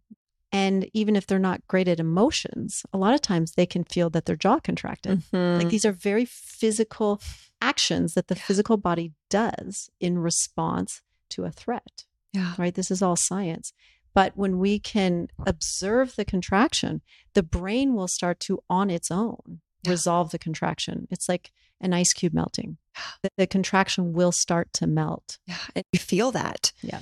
[0.51, 4.09] and even if they're not great at emotions a lot of times they can feel
[4.11, 5.59] that their jaw contracted Mhm.
[5.59, 7.21] like these are very physical
[7.61, 8.43] actions that the Yeah.
[8.49, 12.55] physical body does in response to a threat yeah.
[12.59, 12.75] right?
[12.75, 13.75] This is all science.
[14.15, 17.03] But when we can observe the contraction,
[17.35, 19.91] the brain will start to, on its own, Yeah.
[19.91, 21.07] resolve the contraction.
[21.11, 22.79] It's like an ice cube melting.
[23.23, 25.39] The, the contraction will start to melt.
[25.47, 25.59] Yeah.
[25.75, 26.73] And you feel that.
[26.81, 27.01] Yeah.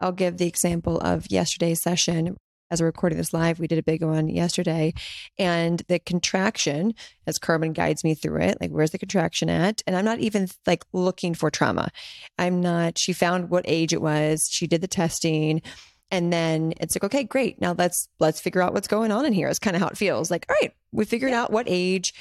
[0.00, 2.36] I'll give the example of yesterday's session.
[2.70, 4.92] As we're recording this live, we did a big one yesterday.
[5.38, 6.94] And the contraction,
[7.26, 9.82] as Carmen guides me through it, like, where's the contraction at?
[9.86, 11.88] And I'm not even like looking for trauma.
[12.38, 14.48] I'm not, she found what age it was.
[14.50, 15.62] She did the testing.
[16.10, 17.60] And then it's like, okay, great.
[17.60, 19.48] Now let's let's figure out what's going on in here.
[19.48, 20.30] It's kind of how it feels.
[20.30, 22.14] Like, all right, we figured out what age,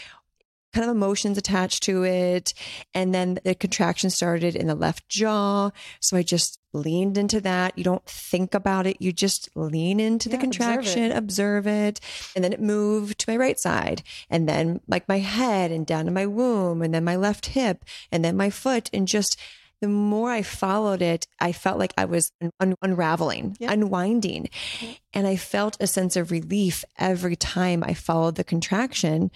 [0.78, 2.54] kind of emotions attached to it.
[2.94, 5.72] And then the contraction started in the left jaw.
[6.00, 7.76] So I just leaned into that.
[7.78, 8.98] You don't think about it.
[9.00, 10.58] You just lean into the Yeah, observe it.
[10.60, 12.00] contraction, observe it.
[12.36, 14.04] And then it moved to my right side.
[14.30, 17.84] And then like my head and down to my womb and then my left hip
[18.12, 18.90] and then my foot.
[18.94, 19.40] And just
[19.82, 23.72] the more I followed it, I felt like I was un- unraveling, Yeah.
[23.72, 24.50] unwinding.
[24.80, 24.92] Mm-hmm.
[25.14, 29.30] And I felt a sense of relief every time I followed the contraction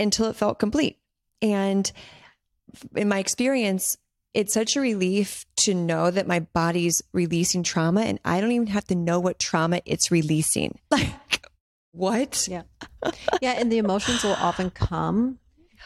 [0.00, 0.98] until it felt complete.
[1.42, 1.90] And
[2.94, 3.96] in my experience,
[4.34, 8.68] it's such a relief to know that my body's releasing trauma and I don't even
[8.68, 10.78] have to know what trauma it's releasing.
[10.90, 11.46] Like,
[11.92, 12.46] what?
[12.48, 12.62] Yeah.
[13.42, 13.52] Yeah.
[13.58, 15.40] And the emotions will often come,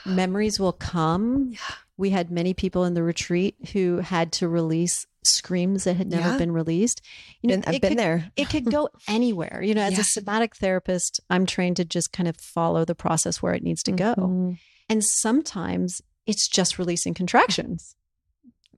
[0.04, 1.52] memories will come.
[1.52, 1.58] Yeah.
[1.96, 6.30] We had many people in the retreat who had to release screams that had never
[6.30, 6.38] Yeah.
[6.38, 7.00] been released.
[7.42, 8.30] You know, Been- I've it been could- there.
[8.36, 9.62] it could go anywhere.
[9.62, 10.00] You know, as Yeah.
[10.00, 13.82] a somatic therapist, I'm trained to just kind of follow the process where it needs
[13.84, 14.14] to go.
[14.16, 14.58] Mhm.
[14.88, 17.96] And sometimes it's just releasing contractions,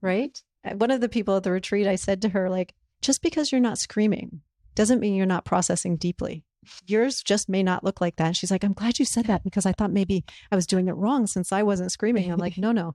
[0.00, 0.40] right?
[0.64, 3.52] Uh, One of the people at the retreat, I said to her, like, just because
[3.52, 4.40] you're not screaming
[4.74, 6.44] doesn't mean you're not processing deeply.
[6.86, 8.26] Yours just may not look like that.
[8.28, 10.88] And she's like, I'm glad you said that because I thought maybe I was doing
[10.88, 12.30] it wrong since I wasn't screaming.
[12.30, 12.94] I'm like, no, no.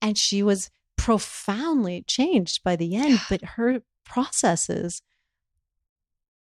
[0.00, 5.00] And she was profoundly changed by the end, but her processes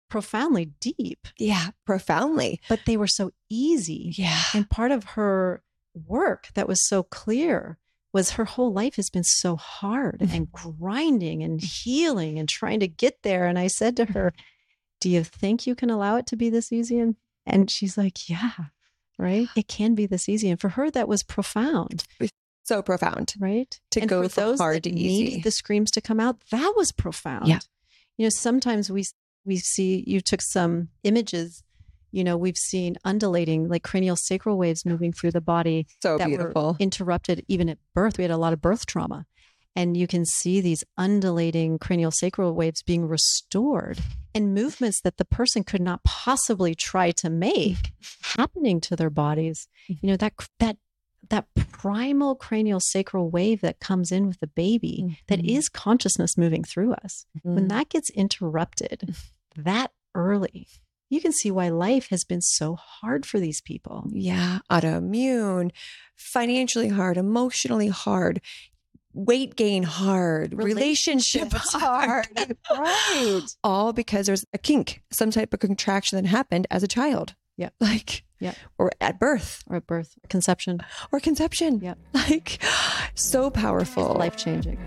[0.08, 2.60] profoundly deep, Yeah, profoundly.
[2.68, 4.12] but they were so easy.
[4.16, 4.40] Yeah.
[4.54, 5.62] And part of her
[6.06, 7.78] work that was so clear
[8.12, 10.36] was her whole life has been so hard mm-hmm.
[10.36, 13.46] and grinding and healing and trying to get there.
[13.46, 14.32] And I said to her,
[15.00, 17.00] Do you think you can allow it to be this easy?
[17.00, 18.52] And, and she's like, Yeah,
[19.18, 19.48] right.
[19.56, 20.48] It can be this easy.
[20.48, 22.04] And for her, that was profound,
[22.64, 23.34] So profound.
[23.38, 23.78] right?
[23.92, 25.40] To and go for from those hard that to easy.
[25.42, 27.46] the screams to come out, that was profound.
[27.48, 27.60] Yeah.
[28.16, 29.04] You know, sometimes we
[29.44, 31.62] we see you took some images.
[32.10, 36.28] You know, we've seen undulating, like cranial sacral waves moving through the body So that
[36.28, 36.72] beautiful.
[36.72, 38.18] were interrupted even at birth.
[38.18, 39.26] We had a lot of birth trauma.
[39.76, 43.98] And you can see these undulating cranial sacral waves being restored
[44.32, 47.90] and movements that the person could not possibly try to make
[48.36, 49.66] happening to their bodies.
[49.88, 50.76] You know, that that
[51.30, 55.48] that primal cranial sacral wave that comes in with the baby that Mhm.
[55.56, 57.26] is consciousness moving through us.
[57.42, 57.68] When Mhm.
[57.70, 59.14] that gets interrupted
[59.56, 60.68] that early,
[61.10, 64.08] you can see why life has been so hard for these people.
[64.12, 65.70] Yeah, autoimmune,
[66.16, 68.40] financially hard, emotionally hard,
[69.12, 72.26] weight gain hard, relationship hard.
[72.70, 73.42] right.
[73.62, 77.34] All because there's a kink, some type of contraction that happened as a child.
[77.56, 77.70] Yeah.
[77.80, 78.54] Like, Yeah.
[79.04, 80.80] At birth Or at birth, conception,
[81.12, 81.80] or conception.
[81.80, 81.94] Yeah.
[82.14, 82.62] Like,
[83.14, 84.14] so powerful.
[84.14, 84.78] life changing.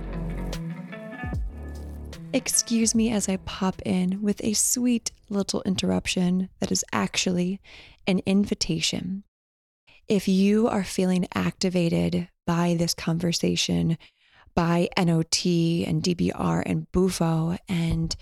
[2.33, 7.61] Excuse me as I pop in with a sweet little interruption that is actually
[8.05, 9.23] an invitation.
[10.07, 13.97] If you are feeling activated by this conversation,
[14.55, 18.15] by NOT and DBR and BUFO, and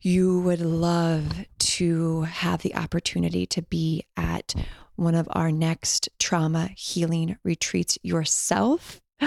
[0.00, 4.54] you would love to have the opportunity to be at
[5.00, 9.00] one of our next trauma healing retreats yourself,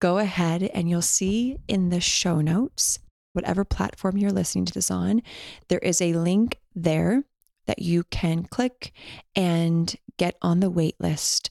[0.00, 3.00] go ahead and you'll see in the show notes,
[3.32, 5.20] whatever platform you're listening to this on,
[5.68, 7.24] there is a link there
[7.66, 8.92] that you can click
[9.34, 11.50] and get on the wait list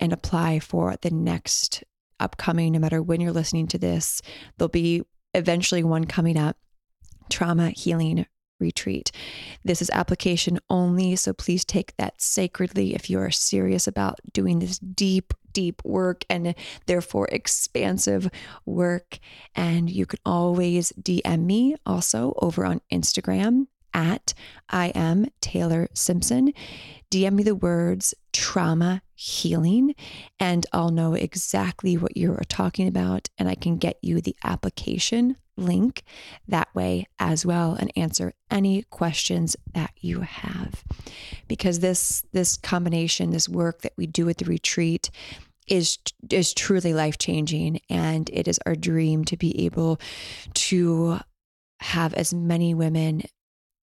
[0.00, 1.84] and apply for the next
[2.18, 4.20] upcoming, no matter when you're listening to this.
[4.58, 6.56] There'll be eventually one coming up
[7.28, 8.26] trauma healing
[8.60, 9.10] retreat.
[9.64, 14.58] This is application only, so please take that sacredly if you are serious about doing
[14.58, 16.54] this deep, deep work and
[16.86, 18.30] therefore expansive
[18.64, 19.18] work.
[19.54, 24.34] And you can always DM me also over on Instagram at
[24.68, 26.52] I am Taylor Simpson.
[27.10, 29.94] DM me the words trauma healing,
[30.38, 35.36] and I'll know exactly what you're talking about, and I can get you the application
[35.56, 36.02] link
[36.48, 40.82] that way as well and answer any questions that you have.
[41.48, 45.10] Because this this combination this work that we do at the retreat
[45.68, 45.98] is
[46.30, 50.00] is truly life changing and it is our dream to be able
[50.54, 51.18] to
[51.80, 53.22] have as many women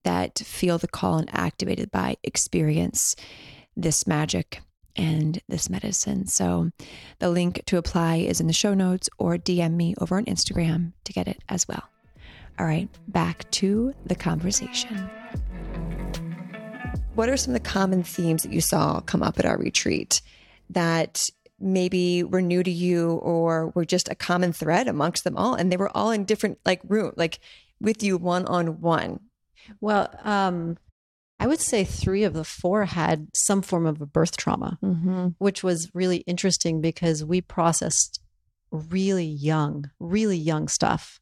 [0.03, 3.15] that feel the call and activated by experience
[3.75, 4.61] this magic
[4.95, 6.27] and this medicine.
[6.27, 6.71] So
[7.19, 10.93] the link to apply is in the show notes or DM me over on Instagram
[11.05, 11.83] to get it as well.
[12.59, 15.09] All right, back to the conversation.
[17.15, 20.21] What are some of the common themes that you saw come up at our retreat
[20.69, 21.29] that
[21.59, 25.53] maybe were new to you or were just a common thread amongst them all?
[25.55, 27.39] And they were all in different like room, like
[27.79, 29.19] with you one on one.
[29.79, 30.77] Well, um,
[31.41, 35.27] I would say three of the four had some form of a birth trauma, Mm-hmm.
[35.39, 38.19] which was really interesting because we processed
[38.71, 41.19] really young, really young stuff,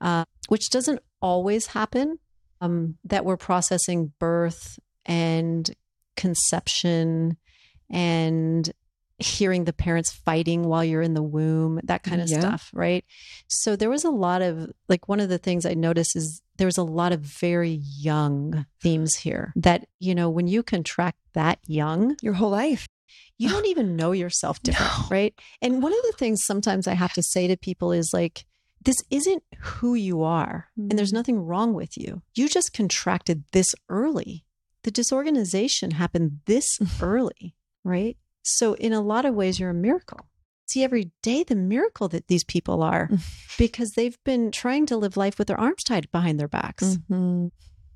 [0.00, 2.18] uh, which doesn't always happen.
[2.60, 5.68] Um, that we're processing birth and
[6.16, 7.36] conception
[7.90, 8.70] and
[9.18, 12.40] hearing the parents fighting while you're in the womb, that kind of Yeah.
[12.40, 13.04] stuff, right?
[13.48, 16.66] So there was a lot of like one of the things I noticed is there
[16.66, 21.58] was a lot of very young themes here that, you know, when you contract that
[21.66, 22.86] young, Your whole life.
[23.38, 25.06] you don't even know yourself different, No.
[25.10, 25.34] right?
[25.60, 28.44] And one of the things sometimes I have to say to people is like,
[28.84, 31.14] this isn't who you are, and there's Mhm.
[31.14, 32.22] nothing wrong with you.
[32.34, 34.44] You just contracted this early.
[34.82, 36.66] The disorganization happened this
[37.00, 38.16] early, right?
[38.42, 40.26] So, in a lot of ways, you're a miracle.
[40.72, 43.10] See every day the miracle that these people are
[43.58, 47.48] because they've been trying to live life with their arms tied behind their backs Mm-hmm.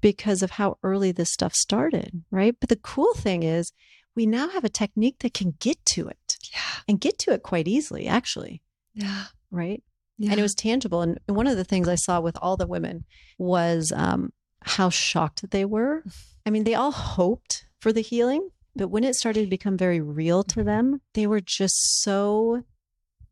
[0.02, 2.54] because of how early this stuff started, right?
[2.60, 3.72] But the cool thing is,
[4.14, 6.58] we now have a technique that can get to it Yeah.
[6.88, 8.62] and get to it quite easily, actually,
[8.94, 9.24] Yeah.
[9.50, 9.82] right?
[10.18, 10.30] Yeah.
[10.32, 11.00] And it was tangible.
[11.02, 13.04] And one of the things I saw with all the women
[13.38, 16.02] was um, how shocked they were.
[16.46, 20.00] I mean, they all hoped for the healing, but when it started to become very
[20.00, 20.66] real to mm-hmm.
[20.66, 22.62] them, they were just so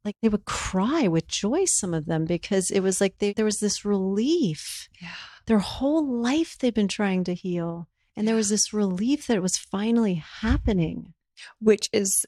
[0.04, 3.44] like they would cry with joy, some of them, because it was like they, there
[3.44, 5.09] was this relief yeah.
[5.46, 7.88] their whole life they've been trying to heal.
[8.16, 11.14] And there was this relief that it was finally happening.
[11.59, 12.24] Which is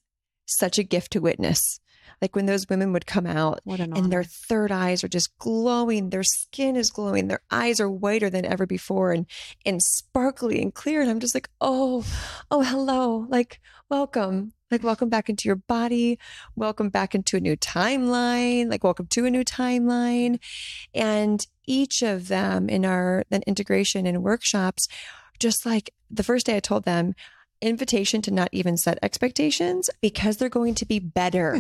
[0.47, 1.81] such a gift to witness.
[2.23, 6.11] Like when those women would come out an and their third eyes are just glowing,
[6.11, 9.27] their skin is glowing, their eyes are whiter than ever before and
[9.67, 11.03] and sparkly and clear.
[11.03, 12.05] And I'm just like, oh,
[12.51, 13.27] oh, hello.
[13.29, 14.53] Like, welcome.
[14.71, 16.19] Like, welcome back into your body.
[16.57, 18.71] Welcome back into a new timeline.
[18.71, 20.41] Like, welcome to a new timeline.
[20.95, 24.89] And each of them in our then integration and workshops,
[25.39, 27.15] just like the first day I told them,
[27.61, 31.55] invitation to not even set expectations because they're going to be better.
[31.55, 31.59] Hmm.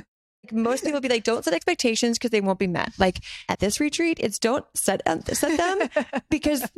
[0.52, 2.92] Most people be like, don't set expectations because they won't be met.
[2.98, 5.88] Like at this retreat, it's don't set um, set them
[6.30, 6.68] because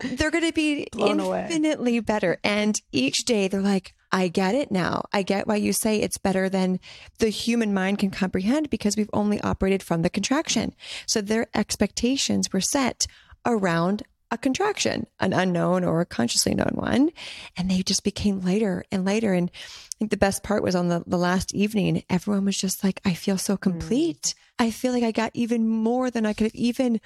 [0.00, 1.42] they're going to be Blown away.
[1.50, 2.38] infinitely better.
[2.44, 5.06] And each day they're like, I get it now.
[5.12, 6.80] I get why you say it's better than
[7.18, 10.74] the human mind can comprehend because we've only operated from the contraction.
[11.06, 13.06] So their expectations were set
[13.44, 17.10] around a contraction, an unknown or a consciously known one.
[17.56, 19.32] And they just became lighter and lighter.
[19.32, 22.82] And I think the best part was on the, the last evening, everyone was just
[22.82, 23.62] like, I feel so hmm.
[23.62, 24.34] complete.
[24.58, 27.00] I feel like I got even more than I could have even.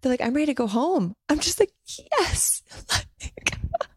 [0.00, 1.16] They're like, I'm ready to go home.
[1.28, 1.72] I'm just like,
[2.18, 2.62] yes.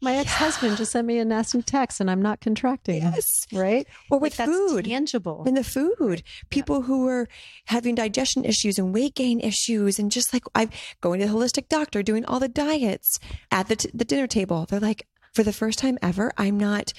[0.00, 3.02] My ex husband just sent me a nasty text and I'm not contracting.
[3.02, 3.46] Yes.
[3.52, 3.86] Right?
[4.10, 4.84] Or Like, with that's food.
[4.84, 5.44] tangible.
[5.46, 6.22] in the food.
[6.50, 7.26] People who were
[7.66, 10.68] having digestion issues and weight gain issues, and just like I'm
[11.00, 13.18] going to the holistic doctor, doing all the diets
[13.50, 14.66] at the, t- the dinner table.
[14.68, 16.92] They're like, for the first time ever, I'm not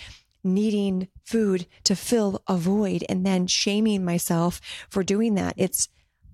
[0.43, 5.53] needing food to fill a void and then shaming myself for doing that.
[5.57, 5.89] It's,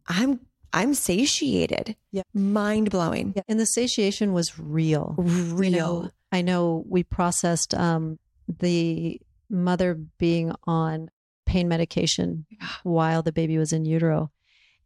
[0.08, 0.39] I'm,
[0.74, 1.96] I'm satiated.
[2.12, 2.24] Yeah.
[2.34, 3.34] Mind blowing.
[3.36, 3.44] Yeah.
[3.48, 5.16] And the satiation was real.
[5.18, 5.64] Real.
[5.64, 11.10] You know, I know we processed um, the mother being on
[11.46, 12.46] pain medication
[12.84, 14.32] while the baby was in utero.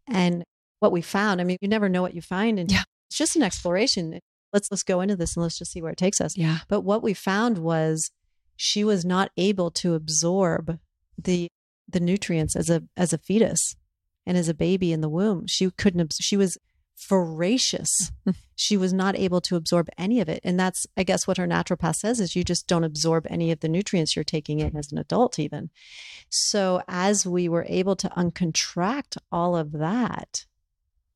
[0.08, 0.44] And
[0.80, 2.60] what we found, I mean, you never know what you find.
[2.60, 2.84] And Yeah.
[3.08, 4.20] it's just an exploration.
[4.54, 6.38] Let's let's go into this and let's just see where it takes us.
[6.38, 6.60] yeah.
[6.68, 8.10] But what we found was
[8.56, 10.80] she was not able to absorb
[11.18, 11.50] the
[11.88, 13.76] the nutrients as a as a fetus
[14.26, 15.48] and as a baby in the womb.
[15.48, 16.58] She couldn't she was
[17.10, 18.12] voracious.
[18.56, 20.40] she was not able to absorb any of it.
[20.44, 23.60] And that's I guess what her naturopath says is you just don't absorb any of
[23.60, 25.70] the nutrients you're taking in as an adult even.
[26.30, 30.46] So as we were able to uncontract all of that,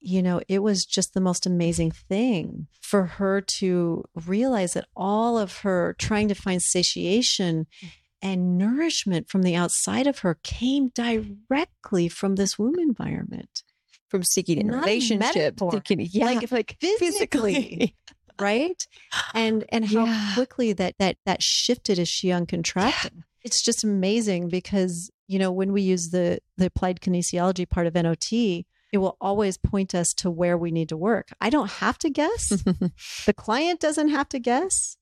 [0.02, 5.38] you know, it was just the most amazing thing for her to realize that all
[5.38, 7.90] of her trying to find satiation mm.
[8.22, 13.64] And nourishment from the outside of her came directly from this womb environment,
[14.10, 17.96] From seeking in Not relationships, seeking, yeah, Like- like, physically.
[18.40, 18.88] right?
[19.34, 20.32] And and how Yeah.
[20.34, 23.24] quickly that that that shifted as she uncontracted.
[23.44, 27.94] It's just amazing because you know when we use the the applied kinesiology part of
[27.96, 31.30] NOT, it will always point us to where we need to work.
[31.40, 32.50] I don't have to guess.
[33.26, 34.98] the client doesn't have to guess.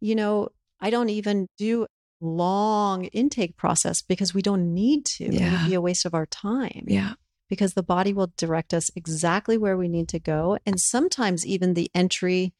[0.00, 0.48] You know,
[0.80, 1.86] I don't even do
[2.20, 5.24] long intake process because we don't need to.
[5.24, 5.48] Yeah.
[5.48, 6.84] It would be a waste of our time.
[6.86, 7.14] yeah.
[7.48, 10.58] Because the body will direct us exactly where we need to go.
[10.66, 12.52] And sometimes even the entry.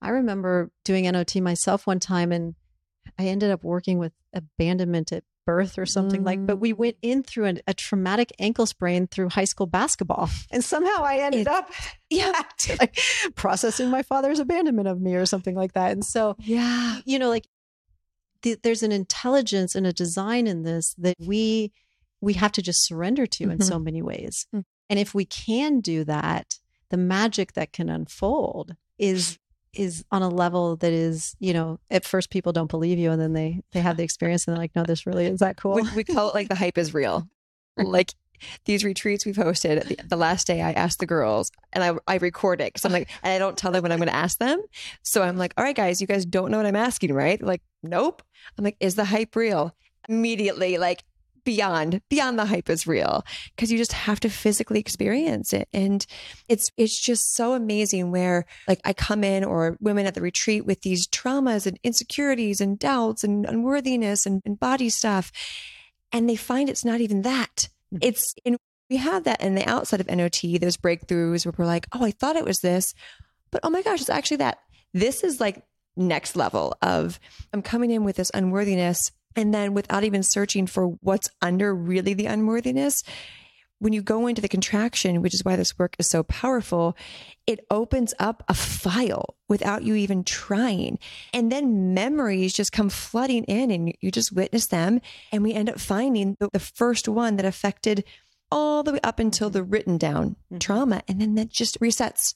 [0.00, 2.56] I remember doing NOT myself one time and
[3.18, 6.60] I ended up working with abandonment at birth or something like but mm.
[6.60, 11.02] we went in through an, a traumatic ankle sprain through high school basketball and somehow
[11.02, 11.68] i ended It's- up
[12.10, 12.42] yeah
[12.78, 12.96] like
[13.34, 17.00] processing my father's abandonment of me or something like that and so Yeah.
[17.04, 17.48] you know like
[18.42, 21.72] th- there's an intelligence and a design in this that we
[22.20, 23.64] we have to just surrender to in Mhm.
[23.64, 24.64] so many ways Mm.
[24.90, 26.58] and if we can do that
[26.90, 29.38] the magic that can unfold is
[29.74, 33.20] is on a level that is you know at first people don't believe you and
[33.20, 35.74] then they they have the experience and they're like no this really is that cool
[35.74, 37.26] We, we call it like the hype is real.
[37.78, 38.12] Like
[38.64, 42.16] these retreats we've hosted, the, the last day I asked the girls and I, I
[42.18, 44.38] record it because I'm like, and I don't tell them when I'm going to ask
[44.38, 44.62] them.
[45.02, 47.42] So I'm like, all right, guys, you guys don't know what I'm asking, right?
[47.42, 48.22] Like, nope.
[48.58, 49.74] I'm like, is the hype real?
[50.08, 51.04] Immediately, like,
[51.44, 53.24] beyond beyond the hype is real
[53.56, 56.06] because you just have to physically experience it and
[56.48, 60.64] it's it's just so amazing where like i come in or women at the retreat
[60.64, 65.32] with these traumas and insecurities and doubts and unworthiness and, and body stuff
[66.12, 67.68] and they find it's not even that.
[67.92, 67.98] Mm.
[68.00, 68.56] it's in
[68.90, 72.10] we have that in the outside of not those breakthroughs where we're like oh i
[72.10, 72.94] thought it was this.
[73.50, 74.58] But oh my gosh it's actually that.
[74.94, 75.62] This is like
[75.94, 77.20] next level of
[77.52, 82.14] i'm coming in with this unworthiness and then without even searching for what's under really
[82.14, 83.02] the unworthiness,
[83.82, 86.96] when you go into the contraction, which is why this work is so powerful,
[87.48, 90.98] it opens up a file without you even trying.
[91.34, 95.00] And then memories just come flooding in and you just witness them.
[95.32, 98.04] And we end up finding the, the first one that affected
[98.52, 100.60] all the way up until the written down Mhm.
[100.60, 101.02] trauma.
[101.08, 102.34] And then that just resets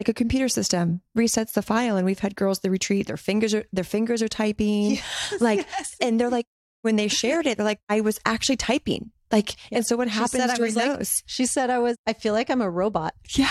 [0.00, 3.52] like a computer system resets the file and we've had girls the retreat their fingers
[3.52, 4.98] are their fingers are typing
[5.40, 5.66] like
[6.00, 6.46] and they're like
[6.80, 10.52] when they shared it they're like i was actually typing like and so what happens
[10.54, 11.22] during like- those?
[11.26, 13.14] she said i was i feel like i'm a robot.
[13.36, 13.50] Yeah.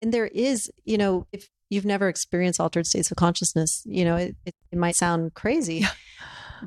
[0.00, 4.16] And there is you know if you've never experienced altered states of consciousness you know
[4.16, 5.90] it, it, it might sound crazy Yeah.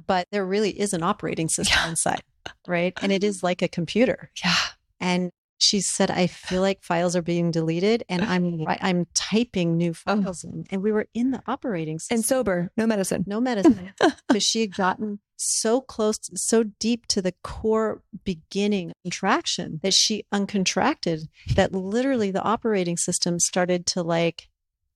[0.07, 1.89] but there really is an operating system Yeah.
[1.89, 2.21] inside
[2.67, 2.93] right?
[3.01, 4.29] And it is like a computer.
[4.43, 4.53] Yeah.
[4.99, 9.91] And she said i feel like files are being deleted and i'm i'm typing new
[10.05, 10.21] Oh.
[10.21, 10.65] files in.
[10.69, 12.15] And we were in the operating system.
[12.17, 13.23] and sober no medicine.
[13.27, 13.91] No medicine.
[14.27, 20.23] Because she had gotten so close so deep to the core beginning contraction that she
[20.33, 21.21] uncontracted
[21.55, 24.47] that literally the operating system started to like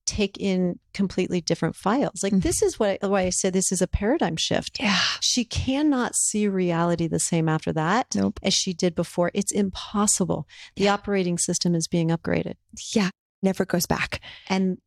[0.06, 2.24] take in completely different files.
[2.24, 2.42] Like Mhm.
[2.42, 4.80] this is what I, why i said this is a paradigm shift.
[4.80, 4.98] Yeah.
[5.22, 8.40] She cannot see reality the same after that nope.
[8.42, 9.30] as she did before.
[9.36, 10.48] It's impossible.
[10.76, 10.94] The Yeah.
[10.96, 12.56] operating system is being upgraded.
[12.96, 13.10] Yeah.
[13.44, 14.20] Never goes back.
[14.48, 14.80] And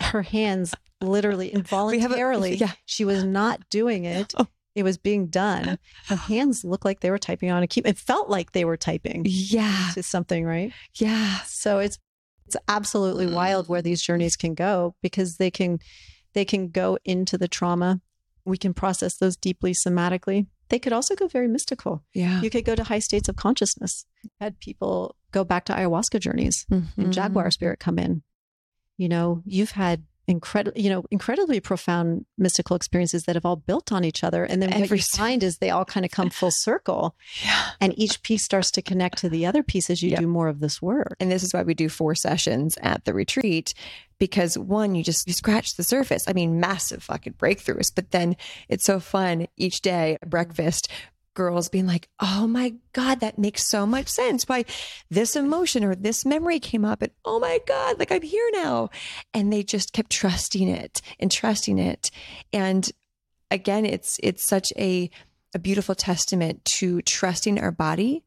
[0.00, 2.72] her hands literally We have a- involuntarily yeah.
[2.86, 4.32] she was not doing it.
[4.38, 4.46] Oh.
[4.74, 7.98] It was being done her hands looked like they were typing on a keyboard it
[7.98, 9.90] felt like they were typing yeah.
[9.94, 10.72] to something right?
[10.94, 11.38] Yeah.
[11.46, 11.98] So it's
[12.46, 15.78] it's absolutely wild where these journeys can go because they can
[16.34, 18.00] they can go into the trauma.
[18.44, 20.46] We can process those deeply somatically.
[20.68, 22.04] They could also go very mystical.
[22.12, 22.42] Yeah.
[22.42, 24.04] You could go to high states of consciousness.
[24.40, 27.10] Had people go back to ayahuasca journeys and Mhm.
[27.12, 28.22] jaguar spirit come in.
[28.98, 33.92] You know you've had incredible you know incredibly profound mystical experiences that have all built
[33.92, 34.44] on each other.
[34.44, 37.14] And then what Every you si- find is they all kind of come full circle.
[37.44, 37.70] Yeah.
[37.80, 40.20] And each piece starts to connect to the other piece as you Yep.
[40.20, 41.16] do more of this work.
[41.20, 43.74] And this is why we do four sessions at the retreat
[44.18, 46.24] because one you just you scratch the surface.
[46.28, 48.36] I mean massive fucking breakthroughs but then
[48.68, 50.88] it's so fun each day breakfast
[51.34, 54.64] girls being like oh my god that makes so much sense why
[55.10, 58.90] this emotion or this memory came up and oh my god like i'm here now.
[59.32, 62.10] And they just kept trusting it and trusting it.
[62.52, 62.90] And
[63.50, 65.10] again it's it's such a
[65.54, 68.24] a beautiful testament to trusting our body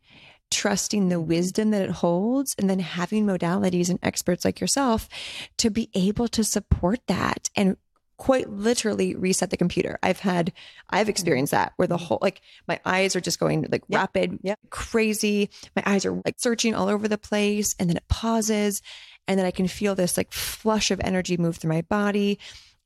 [0.50, 5.10] trusting the wisdom that it holds and then having modalities and experts like yourself
[5.58, 7.76] to be able to support that and
[8.18, 9.98] quite literally reset the computer.
[10.02, 10.52] I've had
[10.90, 12.06] I've experienced that where the mm-hmm.
[12.06, 14.00] whole like my eyes are just going like Yep.
[14.00, 14.60] rapid, Yep.
[14.70, 15.50] crazy.
[15.76, 18.82] My eyes are like searching all over the place and then it pauses
[19.28, 22.40] and then I can feel this like flush of energy move through my body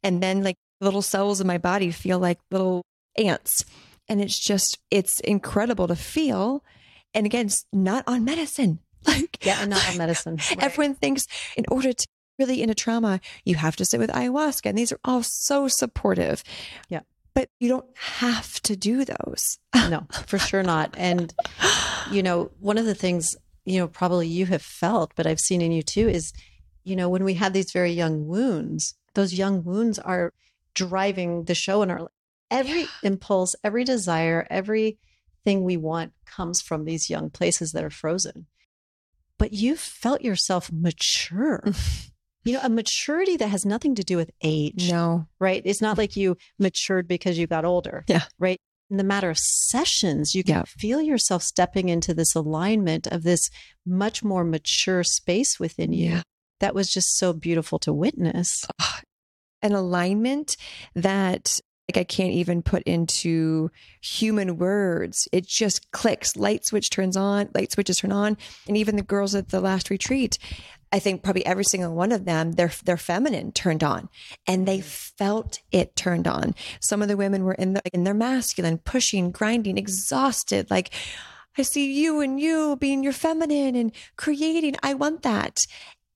[0.03, 2.83] and then like little cells in my body feel like little
[3.17, 3.63] ants
[4.09, 6.63] and it's just it's incredible to feel
[7.13, 10.63] and again it's not on medicine like yeah not on medicine Right.
[10.63, 12.07] everyone thinks in order to
[12.39, 16.43] really into trauma you have to sit with ayahuasca and these are all so supportive
[16.89, 17.01] Yeah.
[17.33, 21.33] but you don't have to do those no for sure not and
[22.11, 25.61] you know one of the things you know, probably you have felt, but I've seen
[25.61, 26.33] in you too, is,
[26.83, 30.33] you know, when we have these very young wounds, those young wounds are
[30.73, 32.09] driving the show in our
[32.49, 32.87] every Yeah.
[33.03, 38.47] impulse, every desire, everything we want comes from these young places that are frozen.
[39.37, 41.63] But you felt yourself mature.
[42.43, 45.27] you know, a maturity that has nothing to do with age No.
[45.39, 45.61] right?
[45.65, 48.03] It's not like you matured because you got older.
[48.07, 48.23] Yeah.
[48.39, 48.57] Right.
[48.89, 50.63] In the matter of sessions, you can Yeah.
[50.67, 53.49] feel yourself stepping into this alignment of this
[53.85, 56.09] much more mature space within you.
[56.09, 56.21] Yeah.
[56.59, 58.65] That was just so beautiful to witness.
[59.61, 60.57] An alignment
[60.95, 61.59] that
[61.91, 63.69] like I can't even put into
[64.01, 65.27] human words.
[65.33, 66.37] It just clicks.
[66.37, 68.37] Light switch turns on, light switches turn on.
[68.65, 70.37] And even the girls at the last retreat,
[70.93, 74.07] I think probably every single one of them, their their feminine turned on,
[74.47, 76.55] and they felt it turned on.
[76.79, 80.71] Some of the women were in the in their masculine, pushing, grinding, exhausted.
[80.71, 80.93] Like
[81.57, 84.75] I see you and you being your feminine and creating.
[84.81, 85.59] I want that.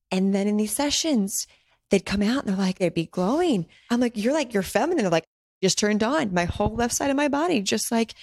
[0.10, 1.48] And then in these sessions,
[1.90, 3.66] they'd come out and they're like, they'd be glowing.
[3.90, 5.04] I'm like, you're like, you're feminine.
[5.04, 5.28] They're like,
[5.62, 6.34] just turned on.
[6.34, 8.14] My whole left side of my body just like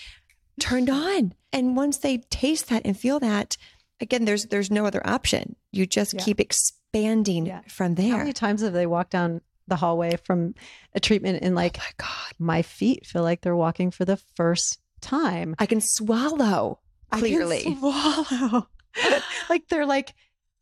[0.60, 1.34] turned on.
[1.52, 3.56] And once they taste that and feel that,
[4.00, 5.56] again, there's there's no other option.
[5.72, 6.22] You just Yeah.
[6.22, 7.60] keep expanding Yeah.
[7.68, 8.12] from there.
[8.12, 10.54] How many times have they walked down the hallway from
[10.94, 12.34] a treatment and like oh my God.
[12.38, 15.54] my feet feel like they're walking for the first time?
[15.58, 16.80] I can swallow
[17.10, 17.62] I can clearly.
[17.78, 18.68] swallow.
[19.50, 20.14] like they're like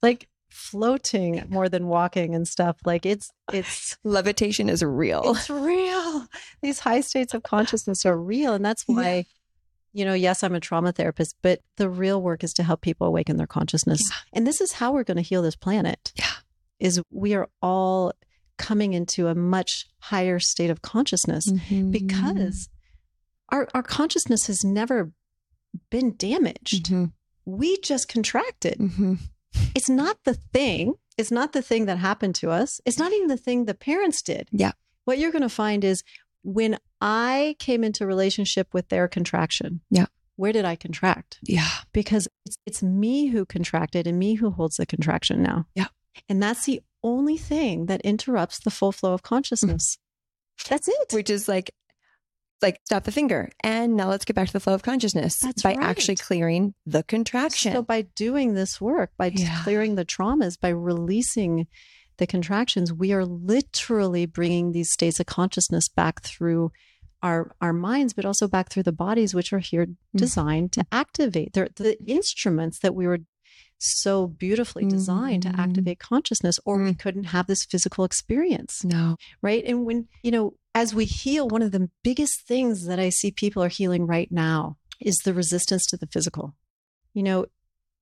[0.03, 0.29] like
[0.61, 2.77] floating more than walking and stuff.
[2.85, 5.23] Like it's it's Levitation is real.
[5.25, 6.27] It's real.
[6.63, 8.55] These high states of consciousness are real.
[8.55, 8.95] And that's Yeah.
[8.97, 9.25] why,
[9.93, 13.07] you know, yes, I'm a trauma therapist, but the real work is to help people
[13.07, 14.01] awaken their consciousness.
[14.33, 16.13] And this is how we're going to heal this planet.
[16.17, 16.31] Yeah.
[16.79, 18.13] Is we are all
[18.59, 21.91] coming into a much higher state of consciousness Mhm.
[21.91, 22.69] because
[23.49, 25.13] our, our consciousness has never
[25.91, 26.87] been damaged.
[26.87, 27.13] Mhm.
[27.47, 29.19] We just contracted Mhm.
[29.75, 30.95] It's not the thing.
[31.19, 32.81] It's not the thing that happened to us.
[32.85, 34.49] It's not even the thing the parents did.
[34.53, 34.73] Yeah.
[35.05, 36.03] What you're going to find is
[36.43, 39.81] when I came into relationship with their contraction.
[39.91, 40.07] Yeah.
[40.37, 41.39] Where did I contract?
[41.43, 41.69] yeah.
[41.93, 45.67] Because it's it's me who contracted and me who holds the contraction now.
[45.75, 45.89] Yeah.
[46.29, 49.97] And that's the only thing that interrupts the full flow of consciousness.
[49.97, 50.69] Mm.
[50.69, 51.13] That's it.
[51.13, 51.71] Which is like
[52.63, 55.63] like stop the finger and now let's get back to the flow of consciousness That's
[55.63, 55.83] by right.
[55.83, 57.73] actually clearing the contraction.
[57.73, 59.63] So by doing this work, by Yeah.
[59.63, 61.67] clearing the traumas, by releasing
[62.19, 66.71] the contractions, we are literally bringing these states of consciousness back through
[67.23, 71.53] our our minds, but also back through the bodies, which are here designed to activate.
[71.53, 73.19] They're the instruments that we were
[73.79, 75.55] so beautifully designed Mhm.
[75.55, 76.99] to activate consciousness, or we Mm.
[76.99, 79.17] couldn't have this physical experience no.
[79.41, 79.65] right?
[79.65, 83.31] And when, you know, as we heal, one of the biggest things that I see
[83.31, 86.55] people are healing right now is the resistance to the physical.
[87.15, 87.47] You know,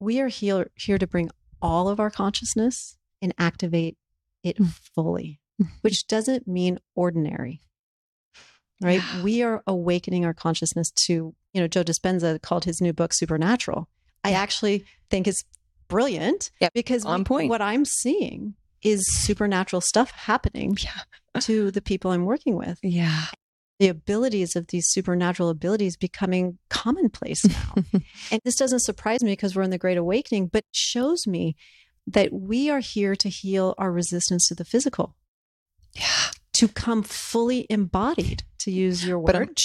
[0.01, 1.31] we are here, here to bring
[1.63, 3.97] all of our consciousness and activate
[4.45, 4.73] it Mm.
[4.95, 5.41] fully,
[5.81, 7.61] which doesn't mean ordinary.
[8.81, 9.01] Right?
[9.03, 9.23] Yeah.
[9.23, 13.89] We are awakening our consciousness to, you know, Joe Dispenza called his new book Supernatural.
[14.23, 15.43] I actually think it's
[15.89, 17.49] brilliant Yep, because on we- point.
[17.49, 21.01] what I'm seeing is supernatural stuff happening Yeah.
[21.43, 22.79] to the people I'm working with.
[22.83, 23.27] Yeah.
[23.79, 27.75] The abilities of these supernatural abilities becoming commonplace now.
[28.33, 31.55] and this doesn't surprise me because we're in the Great Awakening, but shows me
[32.07, 35.15] that we are here to heal our resistance to the physical,
[35.95, 36.31] Yeah.
[36.55, 39.57] to come fully embodied, to use your word,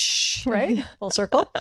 [0.46, 0.86] right?
[1.00, 1.52] Full circle.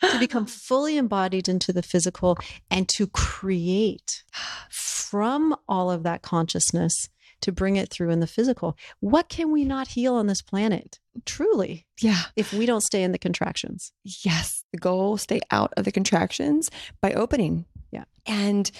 [0.00, 2.36] to become fully embodied into the physical
[2.70, 4.24] and to create
[5.10, 7.08] from all of that consciousness
[7.40, 8.76] to bring it through in the physical.
[9.00, 10.98] What can we not heal on this planet?
[11.24, 12.22] Truly, Yeah.
[12.36, 13.92] if we don't stay in the contractions.
[14.04, 14.62] Yes.
[14.72, 17.64] The goal stay out of the contractions by opening.
[17.90, 18.04] Yeah.
[18.26, 18.70] And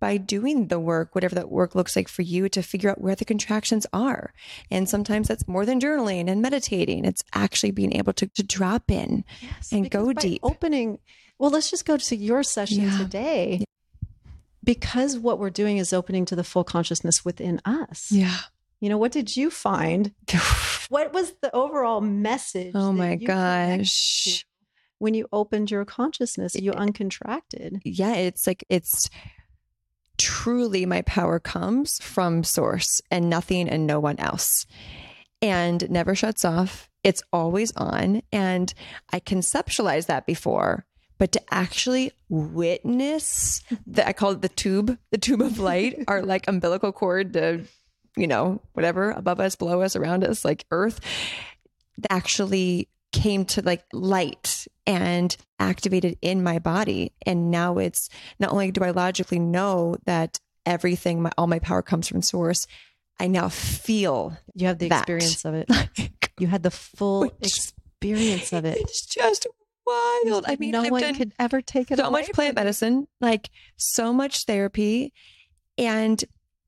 [0.00, 3.14] by doing the work, whatever that work looks like for you to figure out where
[3.16, 4.32] the contractions are.
[4.70, 7.04] And sometimes that's more than journaling and meditating.
[7.04, 9.24] It's actually being able to, to drop in.
[9.40, 10.40] Yes, And go deep.
[10.42, 10.98] Opening.
[11.38, 12.98] Well, let's just go to your session Yeah.
[12.98, 13.64] today.
[14.62, 18.12] Because what we're doing is opening to the full consciousness within us.
[18.12, 18.36] Yeah.
[18.80, 20.12] You know, what did you find?
[20.90, 22.72] What was the overall message?
[22.74, 24.44] oh my gosh.
[24.98, 27.80] When you opened your consciousness, you uncontracted.
[27.84, 29.08] yeah, it's like it's
[30.18, 34.66] truly my power comes from source and nothing and no one else.
[35.40, 36.90] And never shuts off.
[37.04, 38.22] It's always on.
[38.32, 38.74] And
[39.12, 40.84] I conceptualized that before,
[41.20, 46.22] but to actually witness that I call it the tube, the tube of light, our
[46.22, 47.64] like umbilical cord to,
[48.16, 50.98] you know, whatever above us, below us, around us, like earth,
[52.08, 57.12] actually came to like light and activated in my body.
[57.26, 58.08] And now it's
[58.38, 62.66] not only do I logically know that everything, my, all my power comes from source,
[63.18, 65.00] I now feel You have the that.
[65.00, 65.68] experience of it.
[65.98, 68.78] like, You had the full Which- experience of it.
[68.80, 69.46] it's just
[70.24, 70.44] wild.
[70.46, 74.12] I mean, no I've one could ever take it so much plant medicine, like so
[74.12, 75.12] much therapy.
[75.78, 76.22] And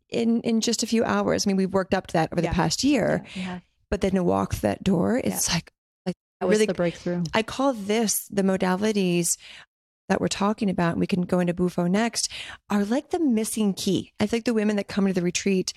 [0.08, 2.50] in, in just a few hours, I mean, we've worked up to that over Yeah.
[2.50, 3.60] the past year, Yeah,
[3.90, 5.70] but then to walk through that door, it's like,
[6.06, 6.14] that
[6.48, 7.22] was Really- the breakthrough.
[7.34, 9.36] I call this the modalities
[10.08, 12.28] that we're talking about, and we can go into Bufo next,
[12.68, 14.12] are like the missing key.
[14.20, 15.72] I think the women that come to the retreat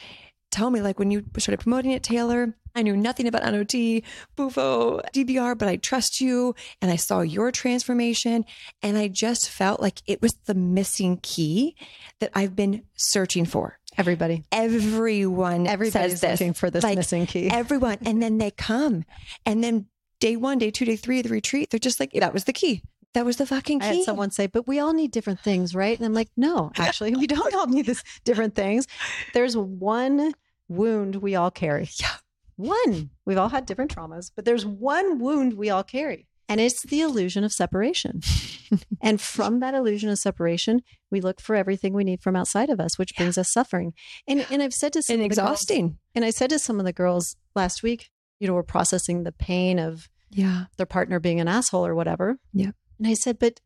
[0.56, 4.02] tell me, like, when you started promoting it, Taylor, I knew nothing about NOT,
[4.36, 8.44] Bufo, DBR, but I trust you and I saw your transformation.
[8.82, 11.76] And I just felt like it was the missing key
[12.20, 13.80] that I've been searching for.
[13.98, 17.50] Everybody, Everyone everybody's says this for this Like, missing key.
[17.50, 17.98] everyone.
[18.06, 19.06] And then they come.
[19.46, 19.86] And then
[20.20, 22.54] day one, day two, day three of the retreat, they're just like, that was the
[22.54, 22.82] key.
[23.14, 23.96] That was the fucking I key.
[24.00, 27.16] had someone say, "But we all need different things, right?" And I'm like, "No, actually,
[27.16, 28.88] we don't all need this different things.
[29.34, 30.34] There's one
[30.68, 31.90] wound we all carry.
[32.00, 32.12] Yeah.
[32.58, 33.10] One.
[33.26, 37.02] We've all had different traumas, but there's one wound we all carry, and it's the
[37.02, 38.22] illusion of separation.
[39.02, 40.80] and from that illusion of separation,
[41.12, 43.24] we look for everything we need from outside of us, which Yeah.
[43.24, 43.92] brings us suffering.
[44.26, 45.98] And and I've said to some and of the girls- exhausting.
[46.16, 48.10] and I said to some of the girls last week,
[48.40, 50.66] you know, we're processing the pain of Yeah.
[50.78, 52.38] their partner being an asshole or whatever.
[52.54, 52.72] Yeah.
[53.00, 53.60] And I said, but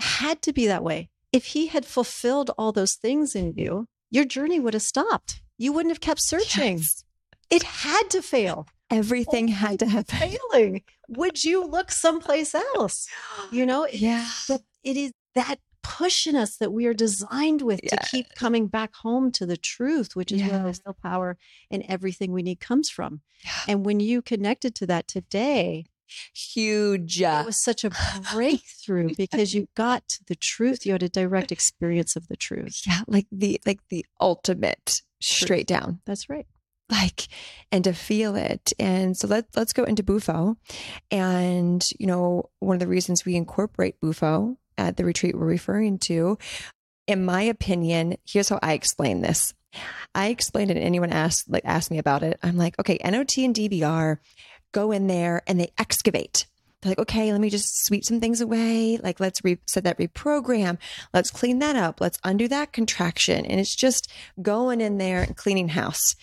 [0.00, 1.10] had to be that way.
[1.32, 5.40] If he had fulfilled all those things in you, your journey would have stopped.
[5.58, 6.78] You wouldn't have kept searching.
[6.78, 7.04] Yes.
[7.50, 8.66] It had to fail.
[8.90, 10.82] Everything had to have Failing.
[11.08, 13.06] Would you look someplace else?
[13.50, 14.28] You know, Yeah.
[14.48, 18.66] that it is that push in us that we are designed with to keep coming
[18.66, 20.80] back home to the truth, which is where our Yes.
[20.84, 21.36] real power
[21.70, 23.20] and everything we need comes from.
[23.44, 23.50] Yeah.
[23.68, 25.86] And when you connected to that today,
[26.34, 27.20] Huge.
[27.20, 27.90] it was such a
[28.32, 30.86] breakthrough because you got to the truth.
[30.86, 32.82] You had a direct experience of the truth.
[32.86, 33.00] yeah.
[33.06, 36.00] Like the like the ultimate straight down.
[36.06, 36.46] That's right.
[36.90, 37.26] like
[37.72, 40.56] and to feel it and so let, let's go into bufo
[41.10, 45.98] and you know one of the reasons we incorporate bufo at the retreat we're referring
[45.98, 46.38] to
[47.08, 49.52] in my opinion here's how i explain this
[50.14, 53.36] i explained it and anyone asked like asked me about it i'm like okay not
[53.36, 54.18] and dbr
[54.76, 56.46] go in there and they excavate
[56.80, 59.98] they're like okay let me just sweep some things away like let's re- set that
[59.98, 60.76] reprogram
[61.14, 64.12] let's clean that up let's undo that contraction and it's just
[64.42, 66.14] going in there and cleaning house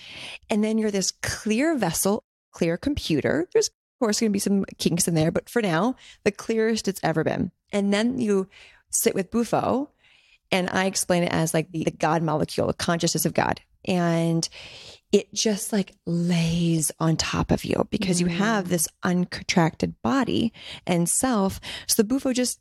[0.50, 3.48] and then you're this clear vessel, clear computer.
[3.54, 6.88] There's, of course, going to be some kinks in there, but for now, the clearest
[6.88, 7.52] it's ever been.
[7.72, 8.48] And then you
[8.90, 9.90] sit with Bufo,
[10.52, 13.62] and I explain it as like the, the God molecule, the consciousness of God.
[13.86, 14.48] And
[15.14, 18.70] it just like lays on top of you because you have Mm.
[18.70, 20.52] this uncontracted body
[20.86, 21.62] and self.
[21.88, 22.60] So the Bufo just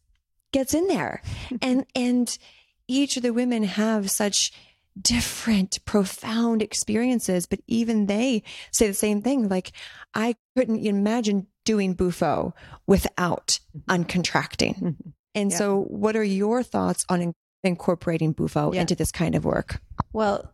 [0.52, 1.22] gets in there.
[1.62, 2.38] and and
[2.86, 4.52] each of the women have such
[5.00, 9.48] different, profound experiences, but even they say the same thing.
[9.48, 9.72] Like,
[10.14, 12.54] I couldn't imagine doing Bufo
[12.86, 14.78] without uncontracting.
[14.82, 15.12] Mhm.
[15.34, 15.56] And Yeah.
[15.56, 17.34] so, what are your thoughts on in-
[17.64, 18.82] incorporating Bufo Yeah.
[18.82, 19.80] into this kind of work?
[20.12, 20.52] Well,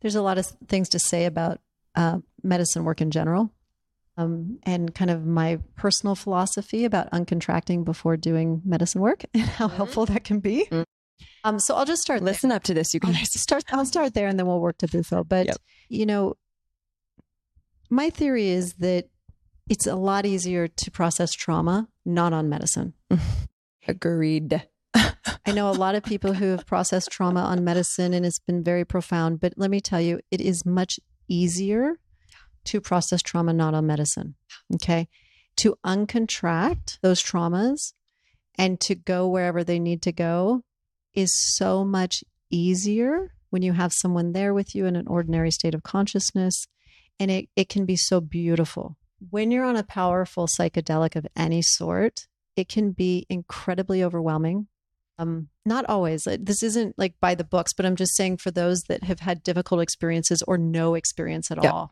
[0.00, 1.60] there's a lot of things to say about
[1.94, 3.52] uh, medicine work in general.
[4.16, 9.68] Um, and kind of my personal philosophy about uncontracting before doing medicine work and how
[9.68, 9.72] Mhm.
[9.76, 10.66] helpful that can be.
[10.70, 10.84] Mm.
[11.44, 12.20] Um, so I'll just start.
[12.20, 12.26] there.
[12.32, 13.64] Listen up to this, you I'll start.
[13.72, 15.24] I'll start there, and then we'll work to Bufo.
[15.24, 15.56] But Yep.
[15.88, 16.34] you know,
[17.88, 19.08] my theory is that
[19.70, 22.92] it's a lot easier to process trauma not on medicine.
[23.88, 24.66] Agreed.
[25.46, 28.64] I know a lot of people who have processed trauma on medicine, and it's been
[28.64, 29.40] very profound.
[29.40, 30.98] But let me tell you, it is much
[31.28, 31.98] easier
[32.64, 34.34] to process trauma not on medicine.
[34.74, 35.08] Okay,
[35.56, 37.92] to uncontract those traumas
[38.58, 40.62] and to go wherever they need to go
[41.14, 45.74] is so much easier when you have someone there with you in an ordinary state
[45.74, 46.66] of consciousness.
[47.18, 48.96] And it, it can be so beautiful.
[49.30, 54.68] When you're on a powerful psychedelic of any sort, it can be incredibly overwhelming.
[55.20, 56.26] Um, not always.
[56.40, 59.42] This isn't like by the books, but I'm just saying for those that have had
[59.42, 61.70] difficult experiences or no experience at Yeah.
[61.70, 61.90] all.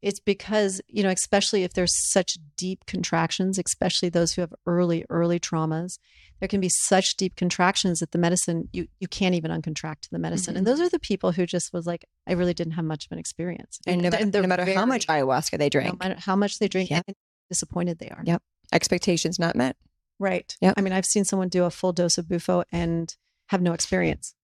[0.00, 5.04] It's because, you know, especially if there's such deep contractions, especially those who have early,
[5.10, 5.98] early traumas,
[6.38, 10.20] there can be such deep contractions that the medicine you you can't even uncontract the
[10.20, 10.54] medicine.
[10.54, 10.58] Mhm.
[10.58, 13.12] And those are the people who just was like, I really didn't have much of
[13.12, 13.80] an experience.
[13.88, 16.68] And no, they're no matter how much ayahuasca they no drink, matter how much they
[16.68, 17.02] drink Yeah.
[17.08, 17.16] and
[17.50, 18.22] disappointed they are.
[18.24, 18.40] Yep.
[18.72, 19.76] expectations not met.
[20.18, 20.56] Right.
[20.60, 20.74] Yep.
[20.76, 23.14] I mean, I've seen someone do a full dose of Bufo and
[23.48, 24.34] have no experience,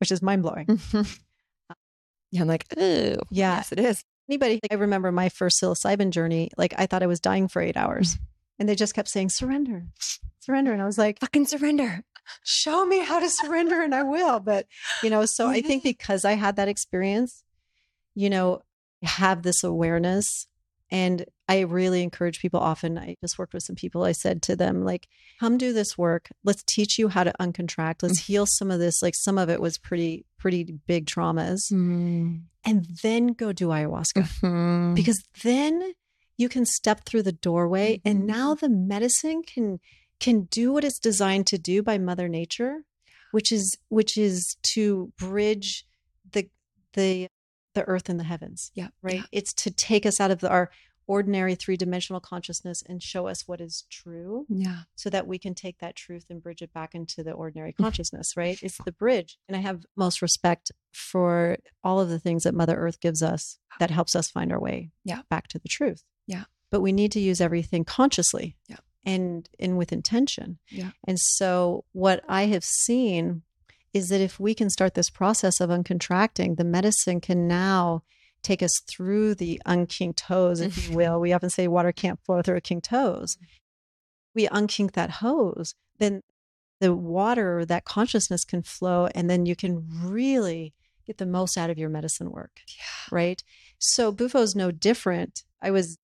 [0.00, 0.80] which is mind blowing.
[2.30, 3.56] yeah, I'm like, oh, Yeah.
[3.56, 4.04] yes, it is.
[4.28, 7.76] anybody, I remember my first psilocybin journey, like I thought I was dying for eight
[7.76, 8.14] hours.
[8.14, 8.24] Mm-hmm.
[8.60, 9.84] And they just kept saying, surrender,
[10.40, 10.72] surrender.
[10.72, 12.02] And I was like, Fucking surrender.
[12.42, 14.40] show me how to surrender and I will.
[14.40, 14.66] But,
[15.02, 17.44] you know, so I think because I had that experience,
[18.16, 18.62] you know,
[19.02, 20.48] have this awareness.
[20.90, 22.98] And I really encourage people often.
[22.98, 24.04] I just worked with some people.
[24.04, 25.08] I said to them, like,
[25.40, 26.28] come do this work.
[26.44, 28.02] Let's teach you how to uncontract.
[28.02, 29.02] Let's heal some of this.
[29.02, 31.72] Like some of it was pretty, pretty big traumas.
[31.72, 32.42] Mm.
[32.64, 34.94] And then go do ayahuasca Mhm.
[34.94, 35.92] because then
[36.36, 38.26] you can step through the doorway and Mhm.
[38.26, 39.80] now the medicine can
[40.20, 42.84] can do what it's designed to do by mother nature
[43.30, 45.86] which is which is to bridge
[46.32, 46.48] the
[46.94, 47.28] the
[47.74, 48.88] the earth and the heavens Yeah.
[49.00, 49.22] right yeah.
[49.32, 50.70] it's to take us out of the, our
[51.08, 54.82] ordinary three-dimensional consciousness and show us what is true Yeah.
[54.94, 57.82] so that we can take that truth and bridge it back into the ordinary mm-hmm.
[57.82, 58.58] consciousness, right?
[58.62, 59.38] It's the bridge.
[59.48, 63.58] And I have most respect for all of the things that Mother Earth gives us
[63.80, 65.22] that helps us find our way Yeah.
[65.30, 66.04] back to the truth.
[66.26, 66.44] Yeah.
[66.70, 68.76] But we need to use everything consciously Yeah.
[69.04, 70.58] and and with intention.
[70.70, 70.90] Yeah.
[71.04, 73.42] And so what I have seen
[73.94, 78.02] is that if we can start this process of uncontracting, the medicine can now
[78.48, 81.20] take us through the unkinked hose, if you will.
[81.20, 83.36] We often say water can't flow through a kinked hose.
[84.34, 86.22] We unkink that hose, then
[86.80, 90.72] the water, that consciousness can flow, and then you can really
[91.06, 93.08] get the most out of your medicine work, Yeah.
[93.10, 93.42] right?
[93.78, 95.42] So Bufo is no different.
[95.60, 95.98] I was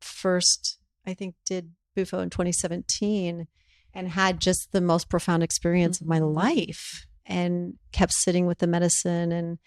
[0.00, 3.46] first, I think, did Bufo in 2017
[3.94, 6.34] and had just the most profound experience of my Mhm.
[6.34, 9.58] life and kept sitting with the medicine and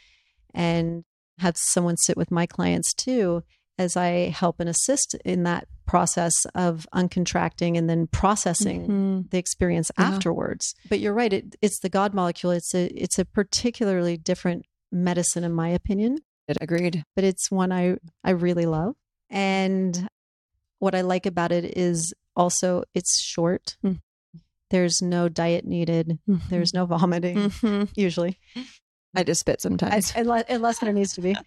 [0.54, 1.06] and
[1.42, 3.44] had someone sit with my clients too
[3.78, 9.30] as I help and assist in that process of uncontracting and then processing Mhm.
[9.32, 10.06] the experience Yeah.
[10.10, 10.74] afterwards.
[10.90, 12.52] But you're right; it, it's the God molecule.
[12.52, 16.20] It's a it's a particularly different medicine, in my opinion.
[16.60, 17.04] Agreed.
[17.16, 18.96] But it's one I I really love,
[19.30, 20.08] and
[20.80, 23.78] what I like about it is also it's short.
[23.84, 24.00] Mm.
[24.70, 26.20] There's no diet needed.
[26.50, 27.90] There's no vomiting Mhm.
[27.96, 28.38] usually,
[29.16, 30.14] I just spit sometimes.
[30.16, 31.36] unless, unless there needs to be.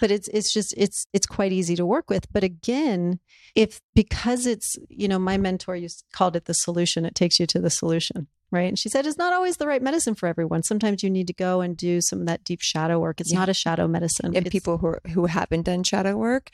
[0.00, 2.26] But it's it's just it's it's quite easy to work with.
[2.32, 3.20] But again,
[3.54, 7.46] if because it's you know my mentor used called it the solution, it takes you
[7.46, 8.66] to the solution, right?
[8.68, 10.64] And she said it's not always the right medicine for everyone.
[10.64, 13.20] Sometimes you need to go and do some of that deep shadow work.
[13.20, 13.38] It's Yeah.
[13.38, 14.26] not a shadow medicine.
[14.26, 16.50] and It's- people who are, who haven't done shadow work,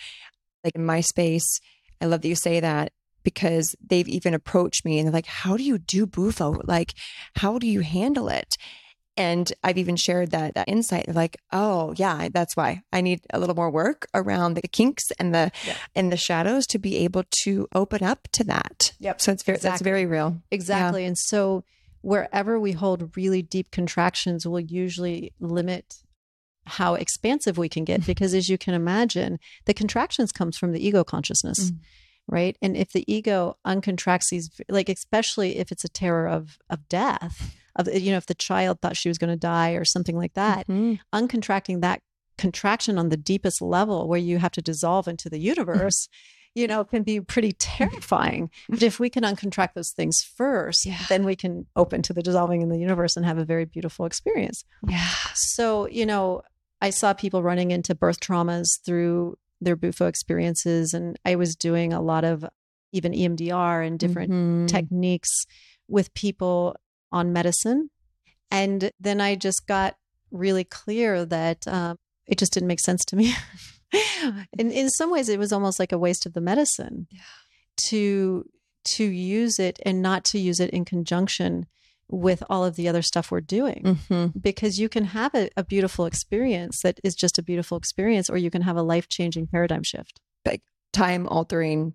[0.62, 1.60] like in my space,
[2.02, 5.56] I love that you say that because they've even approached me and they're like, "How
[5.56, 6.60] do you do bufo?
[6.64, 6.92] Like,
[7.36, 8.54] how do you handle it?"
[9.16, 11.06] And I've even shared that that insight.
[11.06, 15.10] They're like, "Oh, yeah, that's why I need a little more work around the kinks
[15.20, 15.76] and the Yeah.
[15.94, 19.58] and the shadows to be able to open up to that." Yep, So it's very
[19.58, 20.42] that's very real.
[20.50, 21.04] Exactly.
[21.04, 21.62] And so
[22.00, 26.02] wherever we hold really deep contractions will usually limit
[26.66, 30.84] how expansive we can get because as you can imagine, the contractions comes from the
[30.86, 31.70] ego consciousness.
[31.70, 31.78] Mm.
[32.26, 32.56] Right.
[32.62, 37.54] And if the ego uncontracts these like especially if it's a terror of of death,
[37.76, 40.34] of you know, if the child thought she was going to die or something like
[40.34, 40.98] that, Mhm.
[41.12, 42.00] uncontracting that
[42.38, 46.08] contraction on the deepest level where you have to dissolve into the universe
[46.56, 50.98] you know can be pretty terrifying but if we can uncontract those things first Yeah.
[51.08, 54.04] then we can open to the dissolving in the universe and have a very beautiful
[54.04, 55.06] experience Yeah.
[55.34, 56.42] so you know
[56.80, 61.92] i saw people running into birth traumas through their bufo experiences and i was doing
[61.92, 62.44] a lot of
[62.92, 64.68] even emdr and different Mhm.
[64.68, 65.46] techniques
[65.88, 66.74] with people
[67.14, 67.88] on medicine.
[68.50, 69.96] And then I just got
[70.30, 71.96] really clear that um,
[72.26, 73.32] it just didn't make sense to me.
[74.58, 77.20] in, in some ways, it was almost like a waste of the medicine Yeah.
[77.88, 78.48] to
[78.98, 81.64] to use it and not to use it in conjunction
[82.10, 83.82] with all of the other stuff we're doing.
[83.82, 84.42] Mhm.
[84.42, 88.36] Because you can have a, a beautiful experience that is just a beautiful experience, or
[88.36, 90.20] you can have a life changing paradigm shift.
[90.44, 90.62] like
[90.92, 91.94] Time altering,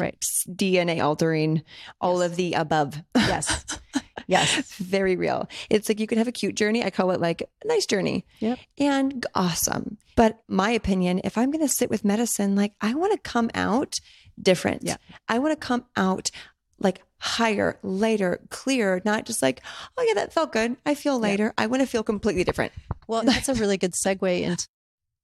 [0.00, 0.16] Right.
[0.48, 1.62] DNA altering,
[2.00, 2.30] all Yes.
[2.30, 3.02] of the above.
[3.14, 3.64] Yes.
[4.30, 4.72] Yes.
[4.76, 5.48] Very real.
[5.68, 6.84] It's like you could have a cute journey.
[6.84, 8.24] I call it like a nice journey.
[8.38, 8.58] Yep.
[8.78, 9.98] And awesome.
[10.16, 13.50] But my opinion, if I'm going to sit with medicine, like I want to come
[13.54, 13.96] out
[14.40, 14.82] different.
[14.84, 14.96] Yeah.
[15.28, 16.30] I want to come out
[16.78, 19.60] like higher, lighter, clear, not just like,
[19.98, 20.76] oh yeah, that felt good.
[20.86, 21.52] I feel lighter.
[21.58, 22.72] I want to feel completely different.
[23.06, 24.66] Well, that's a really good segue into,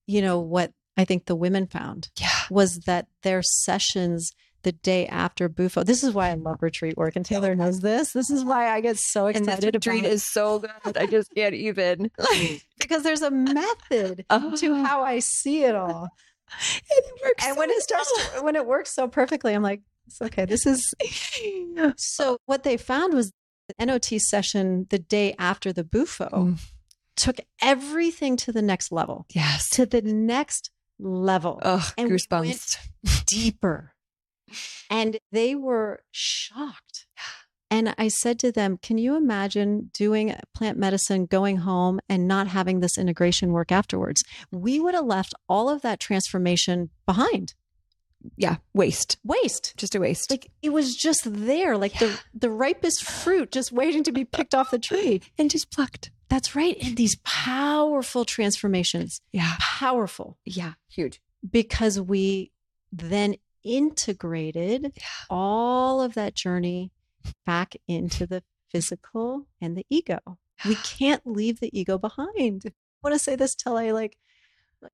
[0.06, 2.28] you know, what I think the women found Yeah.
[2.50, 4.32] was that their sessions
[4.66, 5.84] the day after Bufo.
[5.84, 8.12] This is why I love retreat work, and Taylor knows this.
[8.12, 10.96] This is why I get so And excited this retreat about is so good.
[10.96, 12.10] I just can't even.
[12.80, 14.56] because there's a method Oh.
[14.56, 16.08] to how I see it all.
[16.90, 17.44] it works.
[17.46, 18.38] And so when it starts, well.
[18.40, 20.44] to, when it works so perfectly, I'm like, it's okay.
[20.44, 20.92] This is
[21.96, 22.38] so.
[22.46, 23.32] What they found was
[23.78, 26.58] the NOT session the day after the Bufo Mm.
[27.16, 29.26] took everything to the next level.
[29.32, 29.68] yes.
[29.70, 32.76] to the next level Oh, And we goosebumps.
[33.26, 33.92] deeper.
[34.90, 37.06] And they were shocked.
[37.68, 42.46] And I said to them, Can you imagine doing plant medicine, going home, and not
[42.46, 44.22] having this integration work afterwards?
[44.52, 47.54] We would have left all of that transformation behind.
[48.36, 49.18] Yeah, waste.
[49.24, 49.76] Waste.
[49.76, 50.30] Just a waste.
[50.30, 54.54] Like it was just there, like the, the ripest fruit just waiting to be picked
[54.54, 55.22] off the tree.
[55.38, 56.10] and just plucked.
[56.28, 56.76] That's right.
[56.82, 59.54] And these powerful transformations, Yeah.
[59.60, 60.72] powerful Yeah.
[60.88, 61.20] Huge.
[61.48, 62.50] because we
[62.92, 63.36] then
[63.66, 65.02] integrated Yeah.
[65.30, 66.92] all of that journey
[67.44, 70.18] back into the physical and the ego.
[70.64, 72.62] We can't leave the ego behind.
[72.66, 72.70] I
[73.02, 74.16] want to say this till I like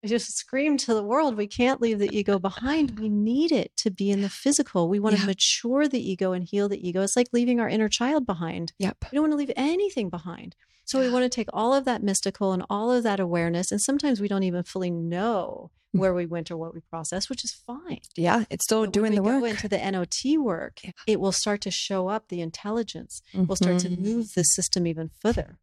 [0.05, 1.37] just scream to the world.
[1.37, 2.99] We can't leave the ego behind.
[2.99, 4.89] We need it to be in the physical.
[4.89, 5.23] We want Yeah.
[5.23, 7.03] to mature the ego and heal the ego.
[7.03, 8.73] It's like leaving our inner child behind.
[8.79, 8.97] Yep.
[9.11, 10.55] We don't want to leave anything behind.
[10.85, 13.71] So we want to take all of that mystical and all of that awareness.
[13.71, 15.71] And sometimes we don't even fully know.
[15.93, 18.01] Where we went or what we processed, which is fine.
[18.17, 18.45] Yeah.
[18.51, 19.51] It's still But doing we the go work.
[19.51, 20.91] into the NOT work, Yeah.
[21.07, 23.21] it will start to show up the intelligence.
[23.35, 23.99] We'll start to Mhm.
[23.99, 25.59] move the system even further.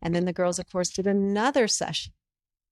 [0.00, 2.12] And then the girls, of course, did another session,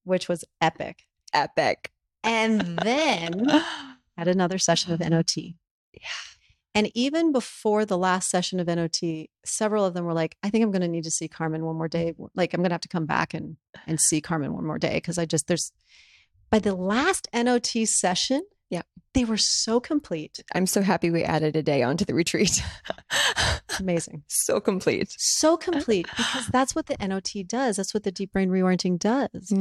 [0.05, 1.07] which was epic.
[1.33, 1.93] Epic.
[2.23, 3.45] And then
[4.17, 5.37] had another session of NOT.
[5.93, 6.01] Yeah.
[6.75, 10.63] And even before the last session of NOT, several of them were like, I think
[10.63, 12.15] I'm going to need to see Carmen one more day.
[12.37, 13.57] Like, I'm going to have to come back and,
[13.89, 15.01] and see Carmen one more day.
[15.01, 15.73] Cause I just, there's,
[16.51, 18.83] by the last NOT session, Yeah.
[19.15, 20.43] they were so complete.
[20.55, 22.63] I'm so happy we added a day onto the retreat.
[23.79, 24.25] Amazing.
[24.29, 25.15] so complete.
[25.19, 27.77] So complete because that's what the NOT does.
[27.77, 29.53] That's what the deep brain reorienting does.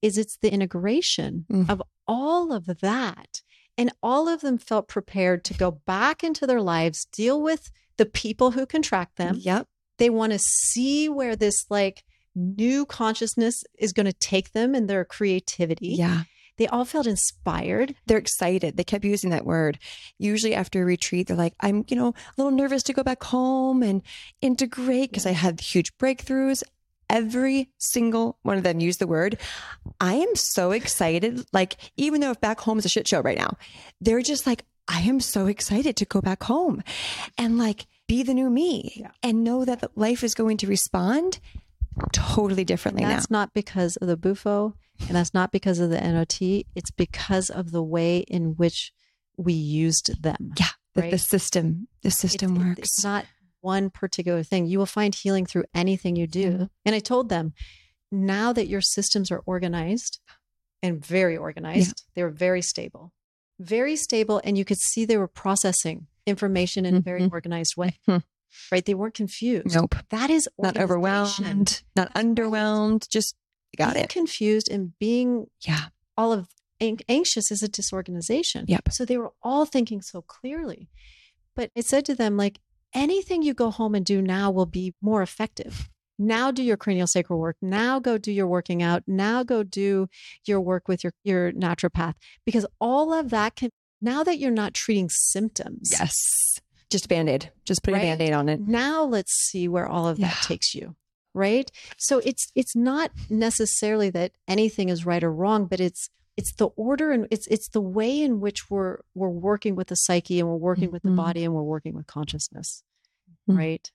[0.00, 1.68] Is it's the integration Mm.
[1.68, 3.42] of all of that.
[3.76, 8.06] And all of them felt prepared to go back into their lives, deal with the
[8.06, 9.36] people who contract them.
[9.38, 9.66] Yep.
[9.98, 12.02] They want to see where this like
[12.38, 15.88] new consciousness is going to take them and their creativity.
[15.88, 16.22] Yeah.
[16.56, 17.94] They all felt inspired.
[18.06, 18.76] They're excited.
[18.76, 19.78] They kept using that word.
[20.18, 23.22] Usually after a retreat, they're like, I'm, you know, a little nervous to go back
[23.22, 24.02] home and
[24.40, 26.62] integrate because I had huge breakthroughs.
[27.08, 29.38] Every single one of them used the word.
[30.00, 31.46] I am so excited.
[31.52, 33.56] Like, even though if back home is a shit show right now,
[34.00, 36.82] they're just like, I am so excited to go back home
[37.36, 39.10] and like be the new me Yeah.
[39.22, 41.38] and know that life is going to respond
[42.12, 43.08] totally differently now.
[43.10, 46.40] That's not because of the bufo and that's not because of the NOT.
[46.74, 48.92] It's because of the way in which
[49.36, 50.52] we used them.
[50.58, 50.66] Yeah.
[50.94, 52.78] The, the system, the system It's- works.
[52.80, 53.26] It's not
[53.60, 54.66] one particular thing.
[54.66, 56.40] You will find healing through anything you do.
[56.60, 56.66] Yeah.
[56.84, 57.52] And I told them,
[58.10, 60.18] now that your systems are organized
[60.82, 63.12] and very organized, they were very stable,
[63.60, 64.40] very stable.
[64.44, 67.32] And you could see they were processing information in a very Mhm.
[67.32, 68.22] organized way, Mhm.
[68.72, 68.84] Right?
[68.84, 69.74] They weren't confused.
[69.74, 69.94] nope.
[70.10, 73.08] That is Not overwhelmed, not underwhelmed.
[73.08, 73.34] Just
[73.76, 74.10] got being it.
[74.10, 75.86] confused and being Yeah.
[76.16, 76.48] all of
[76.80, 78.64] anxious is a disorganization.
[78.68, 78.92] Yep.
[78.92, 80.88] So they were all thinking so clearly.
[81.56, 82.60] But I said to them, like,
[82.94, 85.90] anything you go home and do now will be more effective.
[86.20, 87.56] Now do your cranial sacral work.
[87.60, 89.02] Now go do your working out.
[89.06, 90.08] Now go do
[90.46, 92.14] your work with your, your naturopath.
[92.46, 96.60] Because all of that can, now that you're not treating symptoms, Yes.
[96.90, 97.52] Just a band aid.
[97.64, 98.00] Just put Right?
[98.00, 98.60] a band aid on it.
[98.60, 100.40] now let's see where all of that Yeah.
[100.42, 100.96] takes you
[101.34, 106.08] right so it's it's not necessarily that anything is right or wrong but it's
[106.38, 109.94] it's the order and it's it's the way in which we're we're working with the
[109.94, 111.16] psyche and we're working with the Mhm.
[111.16, 112.82] body and we're working with consciousness
[113.48, 113.58] Mhm.
[113.58, 113.92] right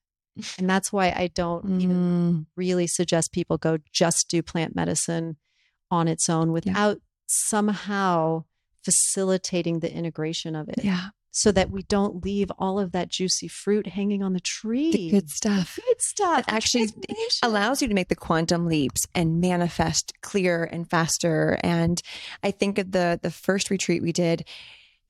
[0.60, 5.38] and that's why i don't even Mm, really suggest people go just do plant medicine
[5.89, 8.44] on its own without somehow
[8.84, 11.08] facilitating the integration of it yeah.
[11.32, 15.10] so that we don't leave all of that juicy fruit hanging on the tree The
[15.10, 15.80] good stuff.
[15.86, 16.40] good stuff.
[16.48, 16.90] It actually
[17.42, 21.58] allows you to make the quantum leaps and manifest clearer and faster.
[21.64, 22.02] And
[22.44, 24.46] I think of the the first retreat we did,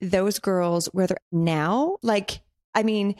[0.00, 2.40] those girls where they're now, like,
[2.74, 3.14] I mean,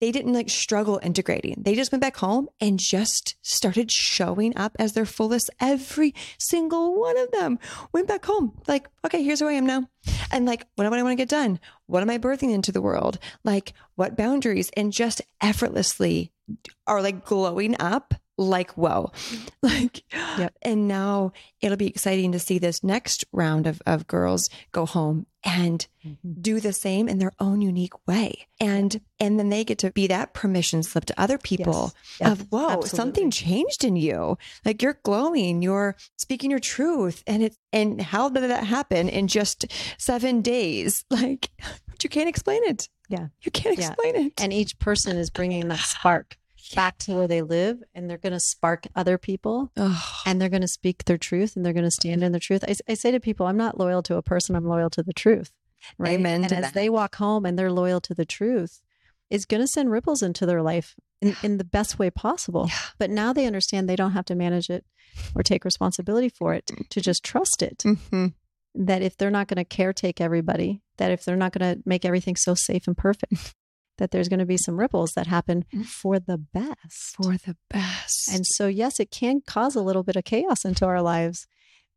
[0.00, 1.54] they didn't like struggle integrating.
[1.58, 5.50] They just went back home and just started showing up as their fullest.
[5.60, 7.58] Every single one of them
[7.92, 8.60] went back home.
[8.68, 9.88] Like, okay, here's who I am now.
[10.30, 11.58] And like, what do I want to get done?
[11.86, 13.18] What am I birthing into the world?
[13.44, 14.70] Like, what boundaries?
[14.76, 16.32] And just effortlessly
[16.86, 19.10] are like glowing up like whoa
[19.62, 20.54] like Yep.
[20.60, 21.32] and now
[21.62, 26.42] it'll be exciting to see this next round of, of girls go home and Mhm.
[26.42, 30.06] do the same in their own unique way and and then they get to be
[30.08, 32.32] that permission slip to other people Yes.
[32.32, 32.88] of whoa absolutely.
[32.96, 38.28] something changed in you like you're glowing you're speaking your truth and it's and how
[38.28, 39.64] did that happen in just
[39.98, 41.50] seven days like
[42.02, 43.28] you can't explain it Yeah.
[43.42, 43.86] you can't Yeah.
[43.88, 46.36] explain it And each person is bringing that spark.
[46.74, 50.48] Back to where they live and they're going to spark other people Oh, and they're
[50.48, 52.64] going to speak their truth and they're going to stand in their truth.
[52.66, 55.12] I, I say to people, I'm not loyal to a person, I'm loyal to the
[55.12, 55.52] truth.
[55.98, 56.12] Right.
[56.18, 56.74] Amen And as that.
[56.74, 58.80] they walk home and they're loyal to the truth,
[59.30, 62.66] it's going to send ripples into their life in, in the best way possible.
[62.68, 62.78] Yeah.
[62.98, 64.84] But now they understand they don't have to manage it
[65.34, 67.78] or take responsibility for it, to just trust it.
[67.78, 68.34] Mhm.
[68.74, 72.04] That if they're not going to caretake everybody, that if they're not going to make
[72.04, 73.54] everything so safe and perfect,
[73.98, 77.16] that there's going to be some ripples that happen for the best.
[77.16, 78.28] for the best.
[78.32, 81.46] And so, yes, it can cause a little bit of chaos into our lives,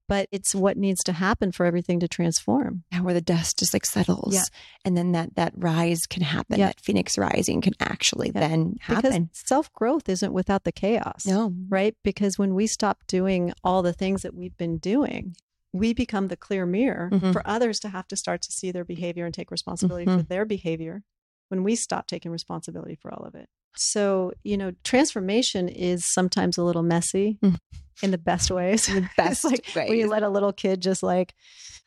[0.08, 2.84] but it's what needs to happen for everything to transform.
[2.92, 4.44] yeah, where the dust just like settles, Yeah.
[4.84, 6.58] and then that that rise can happen.
[6.60, 6.68] Yeah.
[6.68, 8.48] That phoenix rising can actually Yeah.
[8.48, 9.30] then Because happen.
[9.34, 11.26] self growth isn't without the chaos.
[11.28, 11.96] no, Right?
[12.04, 15.36] Because when we stop doing all the things that we've been doing,
[15.72, 17.32] we become the clear mirror Mhm.
[17.32, 20.28] for others to have to start to see their behavior and take responsibility for Mhm.
[20.28, 21.04] their behavior
[21.50, 23.48] when we stop taking responsibility for all of it.
[23.76, 27.58] So, you know, transformation is sometimes a little messy Mhm.
[28.02, 28.88] in the best ways.
[28.88, 29.90] the best like way.
[29.90, 31.34] when you let a little kid just like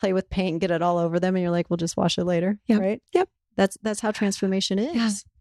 [0.01, 2.19] play with paint and get it all over them and you're like, we'll just wash
[2.19, 2.59] it later.
[2.67, 2.81] Yep.
[2.81, 3.03] Right.
[3.13, 3.29] Yep.
[3.57, 4.95] That's that's how transformation is.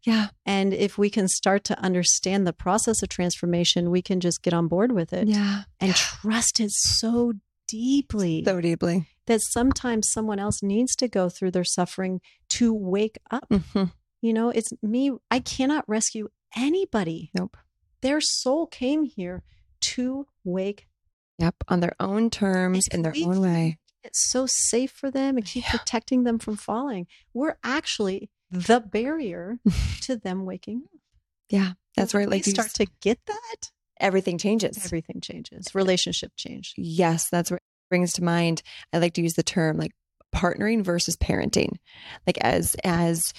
[0.04, 0.14] Yeah.
[0.16, 4.42] yeah, And if we can start to understand the process of transformation, we can just
[4.42, 7.34] get on board with it yeah, and trust it so
[7.70, 9.08] deeply so deeply.
[9.28, 12.20] that sometimes someone else needs to go through their suffering
[12.50, 13.48] to wake up.
[13.50, 13.94] Mhm.
[14.22, 15.12] You know, it's me.
[15.30, 17.32] I cannot rescue anybody.
[17.34, 17.58] Nope.
[18.02, 19.44] Their soul came here
[19.82, 20.88] to wake
[21.40, 23.80] Yep, on their own terms, And in their own way.
[24.04, 25.72] it's so safe for them and keep Yeah.
[25.72, 27.08] protecting them from falling.
[27.34, 29.58] We're actually the barrier
[30.02, 31.00] to them waking up.
[31.50, 32.30] Yeah, that's right.
[32.30, 34.84] Like you start to get that, everything changes.
[34.86, 35.74] everything changes.
[35.74, 36.74] Relationship change.
[36.78, 38.62] Yes, that's what brings to mind.
[38.94, 39.92] I like to use the term like
[40.34, 41.78] partnering versus parenting.
[42.28, 43.34] Like as as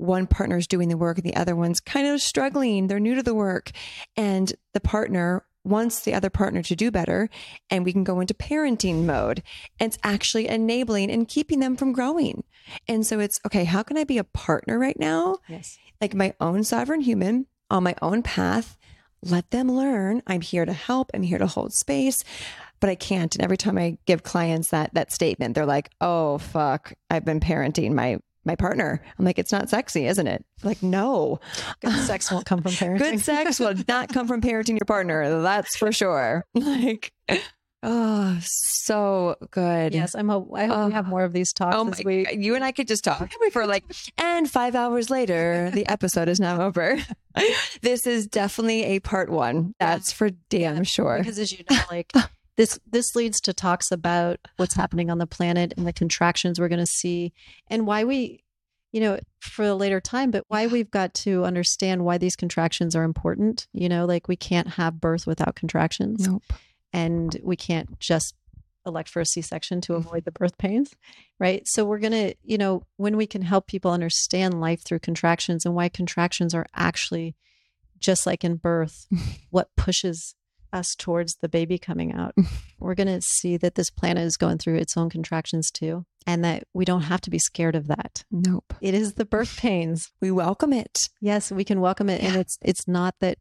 [0.00, 3.14] one partner is doing the work and the other one's kind of struggling, they're new
[3.14, 3.70] to the work,
[4.16, 7.28] and the partner wants the other partner to do better,
[7.68, 9.42] and we can go into parenting mode.
[9.78, 12.44] And it's actually enabling and keeping them from growing.
[12.88, 15.36] And so it's okay, how can I be a partner right now?
[15.48, 15.78] Yes.
[16.00, 18.78] like my own sovereign human on my own path.
[19.22, 20.22] Let them learn.
[20.26, 21.10] I'm here to help.
[21.12, 22.24] I'm here to hold space,
[22.80, 23.34] but I can't.
[23.34, 27.40] And every time I give clients that that statement, they're like, "Oh fuck, I've been
[27.40, 31.40] parenting my my partner." I'm like, "It's not sexy, isn't it?" Like, no,
[31.80, 32.98] Good sex won't come from parenting.
[32.98, 35.42] good sex will not come from parenting your partner.
[35.42, 36.44] That's for sure.
[36.54, 37.12] Like,
[37.82, 39.94] oh, so good.
[39.94, 40.28] Yes, I'm.
[40.28, 40.86] Hope, I hope Oh.
[40.88, 41.10] we have oh.
[41.10, 42.24] more of these talks Oh as my, we.
[42.24, 43.84] God, you and I could just talk for like,
[44.18, 46.98] and five hours later, the episode is now over.
[47.80, 49.74] this is definitely a part one.
[49.80, 51.18] That's for damn sure.
[51.18, 52.12] Because as you know, like
[52.56, 56.68] this, this leads to talks about what's happening on the planet and the contractions we're
[56.68, 57.32] going to see,
[57.68, 58.44] and why we,
[58.92, 62.94] you know, for a later time, but why we've got to understand why these contractions
[62.96, 63.66] are important.
[63.72, 66.28] You know, like we can't have birth without contractions.
[66.28, 66.42] Nope.
[66.92, 68.34] and we can't just
[68.86, 70.08] elect for a c-section to Mm-hmm.
[70.08, 70.94] avoid the birth pains
[71.38, 74.98] right so we're going to you know when we can help people understand life through
[74.98, 77.36] contractions and why contractions are actually
[77.98, 79.06] just like in birth
[79.50, 80.34] what pushes
[80.72, 82.34] us towards the baby coming out
[82.78, 86.44] we're going to see that this planet is going through its own contractions too and
[86.44, 88.74] that we don't have to be scared of that Nope.
[88.80, 91.08] it is the birth pains We welcome it.
[91.20, 93.38] yes we can welcome it and it's it's not that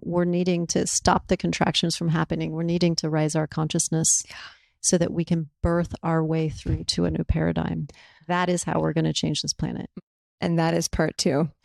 [0.00, 4.36] we're needing to stop the contractions from happening we're needing to raise our consciousness Yeah.
[4.80, 7.86] so that we can birth our way through to a new paradigm
[8.26, 9.88] that is how we're going to change this planet
[10.40, 11.50] And that is part two.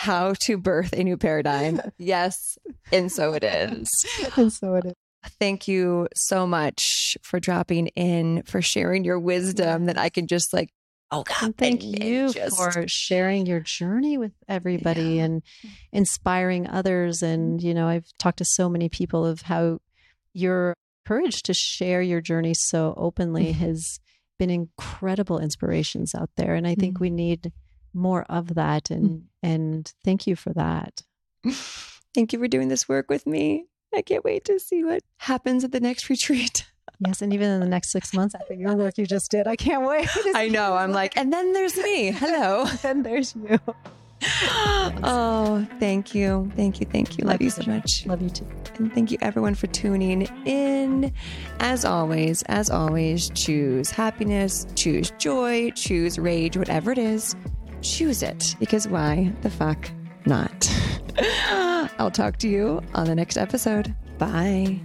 [0.00, 1.80] How to birth a new paradigm.
[1.98, 2.56] Yes.
[2.92, 3.88] And so it is.
[4.36, 4.92] and so it is
[5.38, 10.54] Thank you so much for dropping in, for sharing your wisdom that I can just
[10.54, 10.70] like,
[11.10, 11.42] oh God.
[11.42, 15.42] and thank and- you just- for sharing your journey with everybody and
[15.92, 19.78] inspiring others and you know i've talked to so many people of how
[20.32, 20.72] your
[21.06, 23.56] courage to share your journey so openly Mhm.
[23.56, 23.98] has
[24.38, 27.00] been incredible inspirations out there and i think Mm.
[27.00, 27.52] we need
[27.92, 28.94] more of that hmm.
[28.94, 31.02] and and thank you for that
[32.14, 33.66] Thank you for doing this work with me.
[33.94, 36.66] I can't wait to see what happens at the next retreat.
[37.06, 39.56] yes and even in the next six months after your work you just did i
[39.56, 40.74] can't wait I know.
[40.74, 42.10] I'm like, and then there's me.
[42.10, 42.66] Hello.
[42.84, 43.58] and there's you
[45.02, 46.52] oh, thank you.
[46.54, 46.86] Thank you.
[46.86, 47.24] Thank you.
[47.24, 48.04] Love, Love you so much.
[48.04, 48.46] love you too
[48.78, 51.12] And thank you everyone for tuning in.
[51.58, 57.34] As always, as always, choose happiness, choose joy, choose rage, whatever it is,
[57.82, 58.56] choose it.
[58.58, 59.90] Because why the fuck
[60.26, 60.70] not?
[61.98, 63.94] I'll talk to you on the next episode.
[64.18, 64.80] Bye.